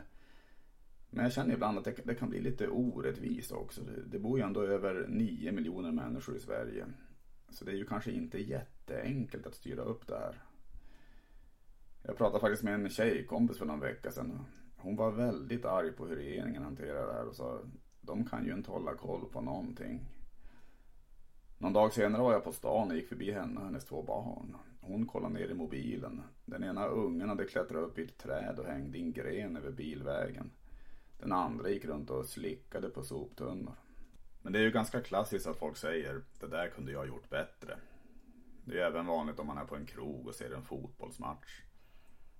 Men 1.09 1.23
jag 1.23 1.33
känner 1.33 1.53
ibland 1.53 1.77
att 1.77 1.85
det, 1.85 1.95
det 2.03 2.15
kan 2.15 2.29
bli 2.29 2.41
lite 2.41 2.67
orättvist 2.67 3.51
också. 3.51 3.81
Det, 3.81 4.01
det 4.05 4.19
bor 4.19 4.39
ju 4.39 4.45
ändå 4.45 4.61
över 4.61 5.05
9 5.07 5.51
miljoner 5.51 5.91
människor 5.91 6.35
i 6.35 6.39
Sverige. 6.39 6.85
Så 7.49 7.65
det 7.65 7.71
är 7.71 7.75
ju 7.75 7.85
kanske 7.85 8.11
inte 8.11 8.37
jätteenkelt 8.37 9.47
att 9.47 9.55
styra 9.55 9.81
upp 9.81 10.07
det 10.07 10.15
här. 10.15 10.43
Jag 12.03 12.17
pratade 12.17 12.41
faktiskt 12.41 12.63
med 12.63 12.73
en 12.73 12.89
tjejkompis 12.89 13.57
för 13.57 13.65
någon 13.65 13.79
vecka 13.79 14.11
sedan. 14.11 14.45
Hon 14.77 14.95
var 14.95 15.11
väldigt 15.11 15.65
arg 15.65 15.91
på 15.91 16.05
hur 16.05 16.15
regeringen 16.15 16.63
hanterade 16.63 17.07
det 17.07 17.13
här 17.13 17.27
och 17.27 17.35
sa 17.35 17.59
de 18.01 18.25
kan 18.25 18.45
ju 18.45 18.53
inte 18.53 18.71
hålla 18.71 18.95
koll 18.95 19.25
på 19.31 19.41
någonting. 19.41 20.05
Någon 21.57 21.73
dag 21.73 21.93
senare 21.93 22.21
var 22.21 22.33
jag 22.33 22.43
på 22.43 22.51
stan 22.51 22.89
och 22.91 22.95
gick 22.95 23.07
förbi 23.07 23.31
henne 23.31 23.59
och 23.59 23.65
hennes 23.65 23.85
två 23.85 24.03
barn. 24.03 24.55
Hon 24.81 25.07
kollade 25.07 25.33
ner 25.33 25.49
i 25.49 25.53
mobilen. 25.53 26.21
Den 26.45 26.63
ena 26.63 26.87
ungen 26.87 27.29
hade 27.29 27.45
klättrat 27.45 27.83
upp 27.83 27.99
i 27.99 28.03
ett 28.03 28.17
träd 28.17 28.59
och 28.59 28.65
hängde 28.65 28.97
i 28.97 29.01
en 29.01 29.13
gren 29.13 29.57
över 29.57 29.71
bilvägen. 29.71 30.51
Den 31.19 31.31
andra 31.31 31.69
gick 31.69 31.85
runt 31.85 32.09
och 32.09 32.25
slickade 32.25 32.89
på 32.89 33.03
soptunnor. 33.03 33.73
Men 34.41 34.53
det 34.53 34.59
är 34.59 34.63
ju 34.63 34.71
ganska 34.71 35.01
klassiskt 35.01 35.47
att 35.47 35.59
folk 35.59 35.77
säger 35.77 36.21
det 36.39 36.47
där 36.47 36.69
kunde 36.69 36.91
jag 36.91 37.07
gjort 37.07 37.29
bättre. 37.29 37.77
Det 38.65 38.79
är 38.79 38.85
även 38.85 39.05
vanligt 39.05 39.39
om 39.39 39.47
man 39.47 39.57
är 39.57 39.65
på 39.65 39.75
en 39.75 39.85
krog 39.85 40.27
och 40.27 40.35
ser 40.35 40.53
en 40.53 40.63
fotbollsmatch. 40.63 41.61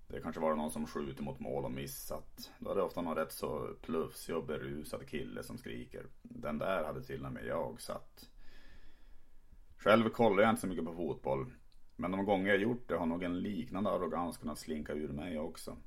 Det 0.08 0.22
kanske 0.22 0.42
var 0.42 0.56
någon 0.56 0.72
som 0.72 0.88
skjuter 0.88 1.24
mot 1.24 1.40
mål 1.40 1.66
och 1.66 1.72
missat. 1.72 2.52
Då 2.60 2.72
är 2.72 2.76
det 2.76 2.82
ofta 2.82 3.02
någon 3.02 3.16
rätt 3.16 3.32
så 3.32 3.74
plufsig 3.82 4.36
och 4.36 4.46
berusad 4.46 5.08
kille 5.08 5.44
som 5.44 5.58
skriker. 5.58 6.06
Den 6.22 6.58
där 6.58 6.84
hade 6.84 7.04
till 7.04 7.26
och 7.26 7.32
med 7.32 7.46
jag 7.46 7.82
satt. 7.82 8.30
Själv 9.78 10.10
kollar 10.10 10.44
jag 10.44 10.50
inte 10.50 10.62
så 10.62 10.68
mycket 10.68 10.86
på 10.86 10.94
fotboll. 10.94 11.54
Men 11.96 12.12
de 12.12 12.26
gånger 12.26 12.48
jag 12.48 12.62
gjort 12.62 12.88
det 12.88 12.96
har 12.96 13.06
nog 13.06 13.24
en 13.24 13.40
liknande 13.40 13.90
arrogans 13.90 14.38
kunnat 14.38 14.60
slinka 14.60 14.94
ur 14.94 15.10
mig 15.10 15.40
också. 15.40 15.78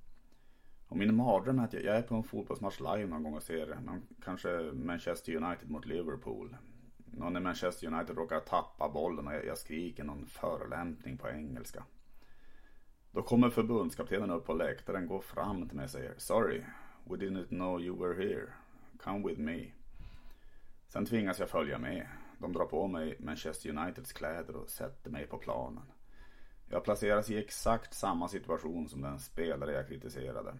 Och 0.89 0.97
min 0.97 1.15
mardröm 1.17 1.59
är 1.59 1.65
att 1.65 1.73
jag 1.73 1.97
är 1.97 2.03
på 2.03 2.15
en 2.15 2.23
fotbollsmatch 2.23 2.81
live 2.81 3.07
någon 3.07 3.23
gång 3.23 3.35
och 3.35 3.43
ser 3.43 3.81
någon, 3.81 4.03
kanske 4.25 4.49
Manchester 4.73 5.37
United 5.37 5.71
mot 5.71 5.87
Liverpool. 5.87 6.57
Någon 7.05 7.37
i 7.37 7.41
Manchester 7.41 7.87
United 7.87 8.17
råkar 8.17 8.41
tappa 8.41 8.89
bollen 8.89 9.27
och 9.27 9.35
jag, 9.35 9.47
jag 9.47 9.59
skriker 9.59 10.05
någon 10.05 10.27
förolämpning 10.27 11.19
på 11.19 11.29
engelska. 11.29 11.85
Då 13.13 13.23
kommer 13.23 13.51
förbundskaptenen 13.51 14.31
upp 14.31 14.47
på 14.47 14.55
läktaren, 14.55 15.07
går 15.07 15.21
fram 15.21 15.69
till 15.69 15.77
mig 15.77 15.85
och 15.85 15.91
säger 15.91 16.15
Sorry, 16.17 16.65
we 17.05 17.17
didn't 17.17 17.49
know 17.49 17.81
you 17.81 17.99
were 17.99 18.29
here. 18.29 18.49
Come 18.99 19.29
with 19.29 19.41
me. 19.41 19.67
Sen 20.87 21.07
tvingas 21.07 21.39
jag 21.39 21.49
följa 21.49 21.79
med. 21.79 22.07
De 22.39 22.53
drar 22.53 22.65
på 22.65 22.87
mig 22.87 23.17
Manchester 23.19 23.71
Uniteds 23.71 24.13
kläder 24.13 24.57
och 24.57 24.71
sätter 24.71 25.11
mig 25.11 25.27
på 25.27 25.39
planen. 25.39 25.83
Jag 26.69 26.85
placeras 26.85 27.31
i 27.31 27.39
exakt 27.39 27.95
samma 27.95 28.29
situation 28.29 28.89
som 28.89 29.03
den 29.03 29.19
spelare 29.19 29.73
jag 29.73 29.89
kritiserade. 29.89 30.55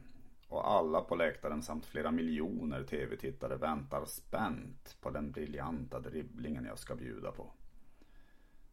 och 0.49 0.71
alla 0.71 1.01
på 1.01 1.15
läktaren 1.17 1.63
samt 1.63 1.87
flera 1.87 2.11
miljoner 2.11 2.85
tv-tittare 2.85 3.57
väntar 3.57 4.05
spänt 4.05 4.97
på 5.01 5.11
den 5.11 5.33
briljanta 5.33 6.01
dribblingen 6.01 6.65
jag 6.65 6.79
ska 6.79 6.95
bjuda 6.95 7.33
på. 7.33 7.53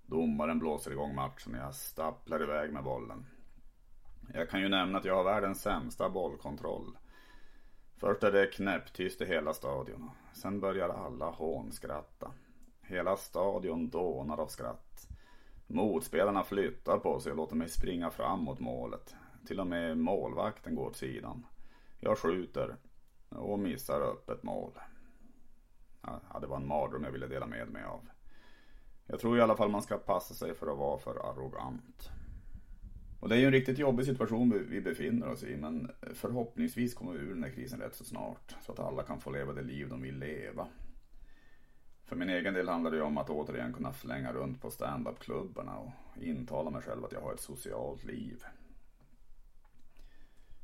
Domaren 0.05 0.59
blåser 0.59 0.91
igång 0.91 1.15
matchen 1.15 1.55
och 1.55 1.61
jag 1.61 1.75
stapplar 1.75 2.43
iväg 2.43 2.73
med 2.73 2.83
bollen. 2.83 3.25
Jag 4.33 4.49
kan 4.49 4.61
ju 4.61 4.69
nämna 4.69 4.97
att 4.97 5.05
jag 5.05 5.15
har 5.15 5.23
världens 5.23 5.61
sämsta 5.61 6.09
bollkontroll. 6.09 6.97
Först 7.97 8.23
är 8.23 8.31
det 8.31 8.47
knäpptyst 8.47 9.21
i 9.21 9.25
hela 9.25 9.53
stadion. 9.53 10.11
Sen 10.33 10.59
börjar 10.59 10.89
alla 10.89 11.29
hånskratta. 11.29 12.31
Hela 12.81 13.17
stadion 13.17 13.89
dånar 13.89 14.39
av 14.39 14.47
skratt. 14.47 15.07
Motspelarna 15.67 16.43
flyttar 16.43 16.97
på 16.97 17.19
sig 17.19 17.31
och 17.31 17.37
låter 17.37 17.55
mig 17.55 17.69
springa 17.69 18.09
fram 18.09 18.39
mot 18.39 18.59
målet. 18.59 19.15
Till 19.47 19.59
och 19.59 19.67
med 19.67 19.97
målvakten 19.97 20.75
går 20.75 20.85
åt 20.85 20.95
sidan. 20.95 21.45
Jag 21.99 22.17
skjuter 22.17 22.75
och 23.29 23.59
missar 23.59 24.01
öppet 24.01 24.43
mål. 24.43 24.71
Ja, 26.01 26.39
det 26.41 26.47
var 26.47 26.57
en 26.57 26.67
mardröm 26.67 27.03
jag 27.03 27.11
ville 27.11 27.27
dela 27.27 27.45
med 27.45 27.69
mig 27.69 27.83
av. 27.83 28.09
Jag 29.05 29.19
tror 29.19 29.37
i 29.37 29.41
alla 29.41 29.55
fall 29.55 29.69
man 29.69 29.81
ska 29.81 29.97
passa 29.97 30.33
sig 30.33 30.55
för 30.55 30.67
att 30.67 30.77
vara 30.77 30.99
för 30.99 31.29
arrogant. 31.29 32.09
Och 33.19 33.29
det 33.29 33.35
är 33.35 33.39
ju 33.39 33.45
en 33.45 33.51
riktigt 33.51 33.79
jobbig 33.79 34.05
situation 34.05 34.67
vi 34.69 34.81
befinner 34.81 35.27
oss 35.29 35.43
i 35.43 35.57
men 35.57 35.91
förhoppningsvis 36.13 36.93
kommer 36.93 37.13
vi 37.13 37.19
ur 37.19 37.33
den 37.33 37.43
här 37.43 37.51
krisen 37.51 37.79
rätt 37.79 37.95
så 37.95 38.03
snart. 38.03 38.55
Så 38.61 38.71
att 38.71 38.79
alla 38.79 39.03
kan 39.03 39.19
få 39.19 39.31
leva 39.31 39.53
det 39.53 39.61
liv 39.61 39.89
de 39.89 40.01
vill 40.01 40.19
leva. 40.19 40.67
För 42.03 42.15
min 42.15 42.29
egen 42.29 42.53
del 42.53 42.69
handlar 42.69 42.91
det 42.91 42.97
ju 42.97 43.03
om 43.03 43.17
att 43.17 43.29
återigen 43.29 43.73
kunna 43.73 43.93
flänga 43.93 44.33
runt 44.33 44.61
på 44.61 44.71
standup-klubbarna 44.71 45.77
och 45.77 45.91
intala 46.23 46.69
mig 46.69 46.81
själv 46.81 47.05
att 47.05 47.11
jag 47.11 47.21
har 47.21 47.33
ett 47.33 47.39
socialt 47.39 48.03
liv. 48.03 48.43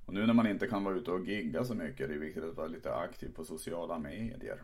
Och 0.05 0.13
nu 0.13 0.25
när 0.25 0.33
man 0.33 0.47
inte 0.47 0.67
kan 0.67 0.83
vara 0.83 0.95
ute 0.95 1.11
och 1.11 1.25
gigga 1.25 1.63
så 1.63 1.75
mycket 1.75 2.09
är 2.09 2.13
det 2.13 2.19
viktigt 2.19 2.43
att 2.43 2.55
vara 2.55 2.67
lite 2.67 2.95
aktiv 2.95 3.33
på 3.35 3.45
sociala 3.45 3.99
medier. 3.99 4.61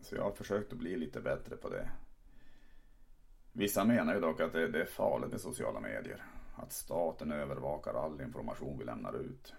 Så 0.00 0.14
jag 0.14 0.22
har 0.22 0.32
försökt 0.32 0.72
att 0.72 0.78
bli 0.78 0.96
lite 0.96 1.20
bättre 1.20 1.56
på 1.56 1.68
det. 1.68 1.90
Vissa 3.52 3.84
menar 3.84 4.14
ju 4.14 4.20
dock 4.20 4.40
att 4.40 4.52
det, 4.52 4.80
är 4.80 4.84
farligt 4.84 5.30
med 5.30 5.40
sociala 5.40 5.80
medier. 5.80 6.24
Att 6.54 6.72
staten 6.72 7.32
övervakar 7.32 7.94
all 7.94 8.20
information 8.20 8.78
vi 8.78 8.84
lämnar 8.84 9.16
ut. 9.16 9.54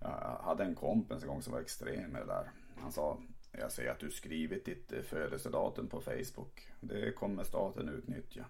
Jag 0.00 0.38
hade 0.42 0.64
en 0.64 0.74
kompis 0.74 1.22
en 1.22 1.28
gång 1.28 1.42
som 1.42 1.52
var 1.52 1.60
extrem 1.60 2.10
med 2.10 2.22
det 2.22 2.26
där. 2.26 2.50
Han 2.76 2.92
sa, 2.92 3.18
jag 3.52 3.72
ser 3.72 3.90
att 3.90 3.98
du 3.98 4.10
skrivit 4.10 4.64
ditt 4.64 4.92
eh, 4.92 5.02
födelsedatum 5.02 5.88
på 5.88 6.00
Facebook. 6.00 6.68
Det 6.80 7.12
kommer 7.12 7.44
staten 7.44 7.88
utnyttja. 7.88 8.44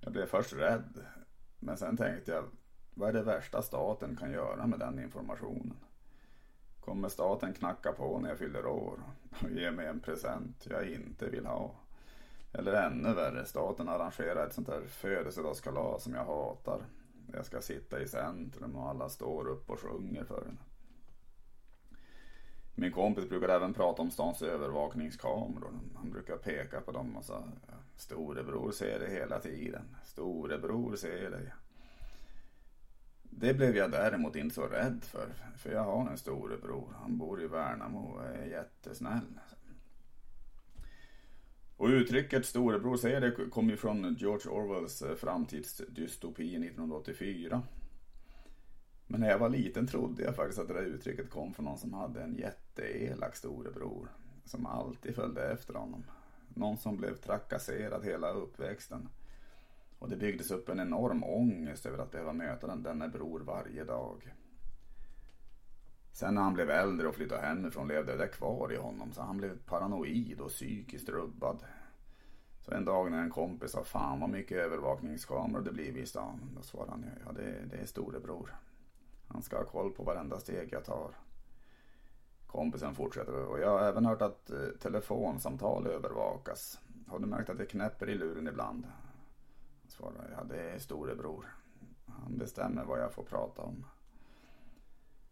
Jag 0.00 0.12
blev 0.12 0.26
först 0.26 0.52
rädd. 0.52 1.00
Men 1.58 1.76
sen 1.76 1.96
tänkte 1.96 2.30
jag, 2.30 2.44
vad 2.94 3.08
är 3.08 3.12
det 3.12 3.22
värsta 3.22 3.62
staten 3.62 4.16
kan 4.16 4.32
göra 4.32 4.66
med 4.66 4.78
den 4.78 4.98
informationen? 4.98 5.76
Kommer 6.80 7.08
staten 7.08 7.52
knacka 7.52 7.92
på 7.92 8.18
när 8.18 8.28
jag 8.28 8.38
fyller 8.38 8.66
år 8.66 8.98
och 9.42 9.50
ge 9.50 9.70
mig 9.70 9.86
en 9.86 10.00
present 10.00 10.66
jag 10.70 10.88
inte 10.88 11.28
vill 11.28 11.46
ha? 11.46 11.74
Eller 12.52 12.72
ännu 12.72 13.14
värre, 13.14 13.44
staten 13.44 13.88
arrangerar 13.88 14.46
ett 14.46 14.54
sånt 14.54 14.66
där 14.66 14.80
födelsedagskalas 14.86 16.02
som 16.02 16.14
jag 16.14 16.24
hatar. 16.24 16.80
Jag 17.32 17.46
ska 17.46 17.60
sitta 17.60 18.00
i 18.00 18.08
centrum 18.08 18.76
och 18.76 18.88
alla 18.88 19.08
står 19.08 19.48
upp 19.48 19.70
och 19.70 19.80
sjunger 19.80 20.24
för 20.24 20.44
en. 20.48 20.58
Min 22.74 22.92
kompis 22.92 23.28
brukar 23.28 23.48
även 23.48 23.74
prata 23.74 24.02
om 24.02 24.10
stans 24.10 24.42
övervakningskameror. 24.42 25.72
Han 25.96 26.10
brukar 26.10 26.36
peka 26.36 26.80
på 26.80 26.92
dem 26.92 27.16
och 27.16 27.24
säga 27.24 27.42
Storebror 27.96 28.72
ser 28.72 28.98
dig 28.98 29.14
hela 29.14 29.40
tiden. 29.40 29.96
Storebror 30.04 30.96
ser 30.96 31.30
dig. 31.30 31.52
Det 33.22 33.54
blev 33.54 33.76
jag 33.76 33.90
däremot 33.90 34.36
inte 34.36 34.54
så 34.54 34.66
rädd 34.66 35.04
för. 35.04 35.28
För 35.56 35.72
jag 35.72 35.84
har 35.84 36.10
en 36.10 36.18
storebror. 36.18 36.94
Han 37.00 37.18
bor 37.18 37.42
i 37.42 37.46
Värnamo 37.46 37.98
och 37.98 38.24
är 38.24 38.46
jättesnäll. 38.46 39.40
Och 41.78 41.88
uttrycket 41.88 42.46
storebror 42.46 42.96
ser 42.96 43.20
det 43.20 43.50
kommer 43.50 43.70
ju 43.70 43.76
från 43.76 44.14
George 44.14 44.50
Orwells 44.50 45.02
eh, 45.02 45.14
framtidsdystopi 45.14 46.56
1984. 46.56 47.62
Men 49.06 49.20
när 49.20 49.30
jag 49.30 49.38
var 49.38 49.48
liten 49.48 49.86
trodde 49.86 50.22
jag 50.22 50.36
faktiskt 50.36 50.58
att 50.58 50.68
det 50.68 50.74
där 50.74 50.82
uttrycket 50.82 51.30
kom 51.30 51.54
från 51.54 51.64
någon 51.64 51.78
som 51.78 51.94
hade 51.94 52.22
en 52.22 52.34
jätteelak 52.34 53.36
storebror. 53.36 54.08
Som 54.44 54.66
alltid 54.66 55.14
följde 55.14 55.52
efter 55.52 55.74
honom. 55.74 56.04
Någon 56.48 56.76
som 56.76 56.96
blev 56.96 57.14
trakasserad 57.14 58.04
hela 58.04 58.30
uppväxten. 58.30 59.08
Och 59.98 60.08
det 60.08 60.16
byggdes 60.16 60.50
upp 60.50 60.68
en 60.68 60.80
enorm 60.80 61.24
ångest 61.24 61.86
över 61.86 61.98
att 61.98 62.10
behöva 62.10 62.32
möta 62.32 62.66
den, 62.66 62.82
denne 62.82 63.08
bror 63.08 63.40
varje 63.40 63.84
dag. 63.84 64.34
Sen 66.18 66.34
när 66.34 66.42
han 66.42 66.54
blev 66.54 66.70
äldre 66.70 67.08
och 67.08 67.14
flyttade 67.14 67.46
hemifrån 67.46 67.88
levde 67.88 68.16
det 68.16 68.28
kvar 68.28 68.72
i 68.72 68.76
honom 68.76 69.12
så 69.12 69.22
han 69.22 69.36
blev 69.36 69.58
paranoid 69.58 70.40
och 70.40 70.48
psykiskt 70.48 71.08
rubbad. 71.08 71.64
Så 72.60 72.74
en 72.74 72.84
dag 72.84 73.10
när 73.10 73.22
en 73.22 73.30
kompis 73.30 73.70
sa 73.70 73.84
fan 73.84 74.20
vad 74.20 74.30
mycket 74.30 74.58
övervakningskameror 74.58 75.62
det 75.62 75.72
blir 75.72 75.96
i 75.96 76.06
stan. 76.06 76.40
Då 76.56 76.62
svarade 76.62 76.90
han 76.90 77.04
ja 77.26 77.32
det, 77.32 77.54
det 77.70 77.76
är 77.76 77.86
storebror. 77.86 78.54
Han 79.28 79.42
ska 79.42 79.56
ha 79.56 79.64
koll 79.64 79.90
på 79.92 80.02
varenda 80.02 80.38
steg 80.38 80.68
jag 80.72 80.84
tar. 80.84 81.10
Kompisen 82.46 82.94
fortsätter 82.94 83.32
och 83.32 83.60
jag 83.60 83.70
har 83.70 83.88
även 83.88 84.06
hört 84.06 84.22
att 84.22 84.50
eh, 84.50 84.68
telefonsamtal 84.80 85.86
övervakas. 85.86 86.80
Har 87.08 87.18
du 87.18 87.26
märkt 87.26 87.50
att 87.50 87.58
det 87.58 87.66
knäpper 87.66 88.08
i 88.08 88.14
luren 88.14 88.48
ibland? 88.48 88.86
Svarar 89.88 90.34
ja 90.36 90.44
det 90.44 90.70
är 90.70 90.78
storebror. 90.78 91.46
Han 92.06 92.38
bestämmer 92.38 92.84
vad 92.84 93.00
jag 93.00 93.12
får 93.12 93.22
prata 93.22 93.62
om. 93.62 93.84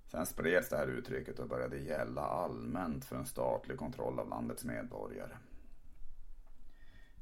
Sen 0.06 0.26
spreds 0.26 0.68
det 0.68 0.76
här 0.76 0.86
uttrycket 0.86 1.38
och 1.38 1.48
började 1.48 1.78
gälla 1.78 2.20
allmänt 2.20 3.04
för 3.04 3.16
en 3.16 3.26
statlig 3.26 3.78
kontroll 3.78 4.18
av 4.18 4.28
landets 4.28 4.64
medborgare. 4.64 5.36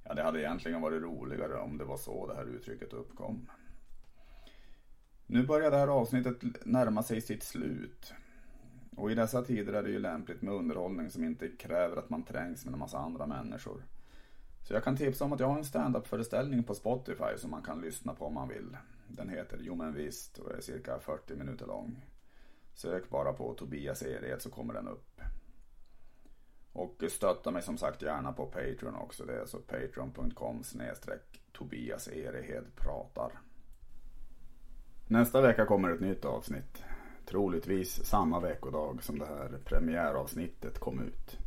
Ja, 0.04 0.14
det 0.14 0.22
hade 0.22 0.40
egentligen 0.40 0.80
varit 0.80 1.02
roligare 1.02 1.60
om 1.60 1.78
det 1.78 1.84
var 1.84 1.96
så 1.96 2.26
det 2.26 2.34
här 2.34 2.44
uttrycket 2.44 2.92
uppkom. 2.92 3.50
Nu 5.26 5.46
börjar 5.46 5.70
det 5.70 5.76
här 5.76 5.88
avsnittet 5.88 6.66
närma 6.66 7.02
sig 7.02 7.20
sitt 7.20 7.42
slut. 7.42 8.14
Och 8.96 9.10
i 9.10 9.14
dessa 9.14 9.42
tider 9.42 9.72
är 9.72 9.82
det 9.82 9.90
ju 9.90 9.98
lämpligt 9.98 10.42
med 10.42 10.54
underhållning 10.54 11.10
som 11.10 11.24
inte 11.24 11.48
kräver 11.48 11.96
att 11.96 12.10
man 12.10 12.22
trängs 12.22 12.64
med 12.64 12.72
en 12.72 12.78
massa 12.78 12.98
andra 12.98 13.26
människor. 13.26 13.82
Så 14.62 14.74
jag 14.74 14.84
kan 14.84 14.96
tipsa 14.96 15.24
om 15.24 15.32
att 15.32 15.40
jag 15.40 15.46
har 15.46 15.58
en 15.58 15.64
stand-up-föreställning 15.64 16.64
på 16.64 16.74
Spotify 16.74 17.38
som 17.38 17.50
man 17.50 17.62
kan 17.62 17.80
lyssna 17.80 18.14
på 18.14 18.26
om 18.26 18.34
man 18.34 18.48
vill. 18.48 18.76
Den 19.08 19.28
heter 19.28 19.58
Jo 19.60 19.74
men 19.74 19.94
visst 19.94 20.38
och 20.38 20.52
är 20.52 20.60
cirka 20.60 20.98
40 20.98 21.34
minuter 21.36 21.66
lång. 21.66 22.04
Sök 22.74 23.10
bara 23.10 23.32
på 23.32 23.54
Tobias 23.54 24.02
Ered 24.02 24.42
så 24.42 24.50
kommer 24.50 24.74
den 24.74 24.88
upp. 24.88 25.20
Och 26.72 27.04
stötta 27.08 27.50
mig 27.50 27.62
som 27.62 27.78
sagt 27.78 28.02
gärna 28.02 28.32
på 28.32 28.46
Patreon 28.46 28.94
också. 28.94 29.24
Det 29.24 29.34
är 29.34 29.40
alltså 29.40 29.58
patreon.com 29.58 30.62
snedstreck 30.62 31.42
Tobias 31.52 32.08
Erehed 32.08 32.64
pratar. 32.76 33.40
Nästa 35.06 35.40
vecka 35.40 35.66
kommer 35.66 35.90
ett 35.90 36.00
nytt 36.00 36.24
avsnitt. 36.24 36.84
Troligtvis 37.26 38.04
samma 38.04 38.40
veckodag 38.40 39.02
som 39.02 39.18
det 39.18 39.26
här 39.26 39.58
premiäravsnittet 39.64 40.78
kom 40.78 41.00
ut. 41.00 41.38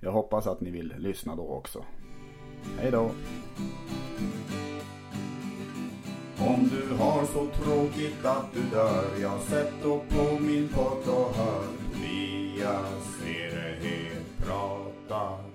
Jag 0.00 0.12
hoppas 0.12 0.46
att 0.46 0.60
ni 0.60 0.70
vill 0.70 0.94
lyssna 0.98 1.36
då 1.36 1.48
också. 1.48 1.84
Hej 2.78 2.90
då! 2.90 3.10
Om 6.40 6.70
du 6.70 6.94
har 6.94 7.24
så 7.26 7.46
tråkigt 7.62 8.24
att 8.24 8.54
du 8.54 8.62
dör 8.76 9.04
Ja, 9.22 9.38
sätt 9.48 9.72
då 9.82 9.98
på 10.08 10.38
min 10.40 10.68
podd 10.68 11.14
och 11.14 11.34
hör. 11.36 11.78
Tobias 12.58 13.22
Erehed 13.26 14.24
prata. 14.44 15.47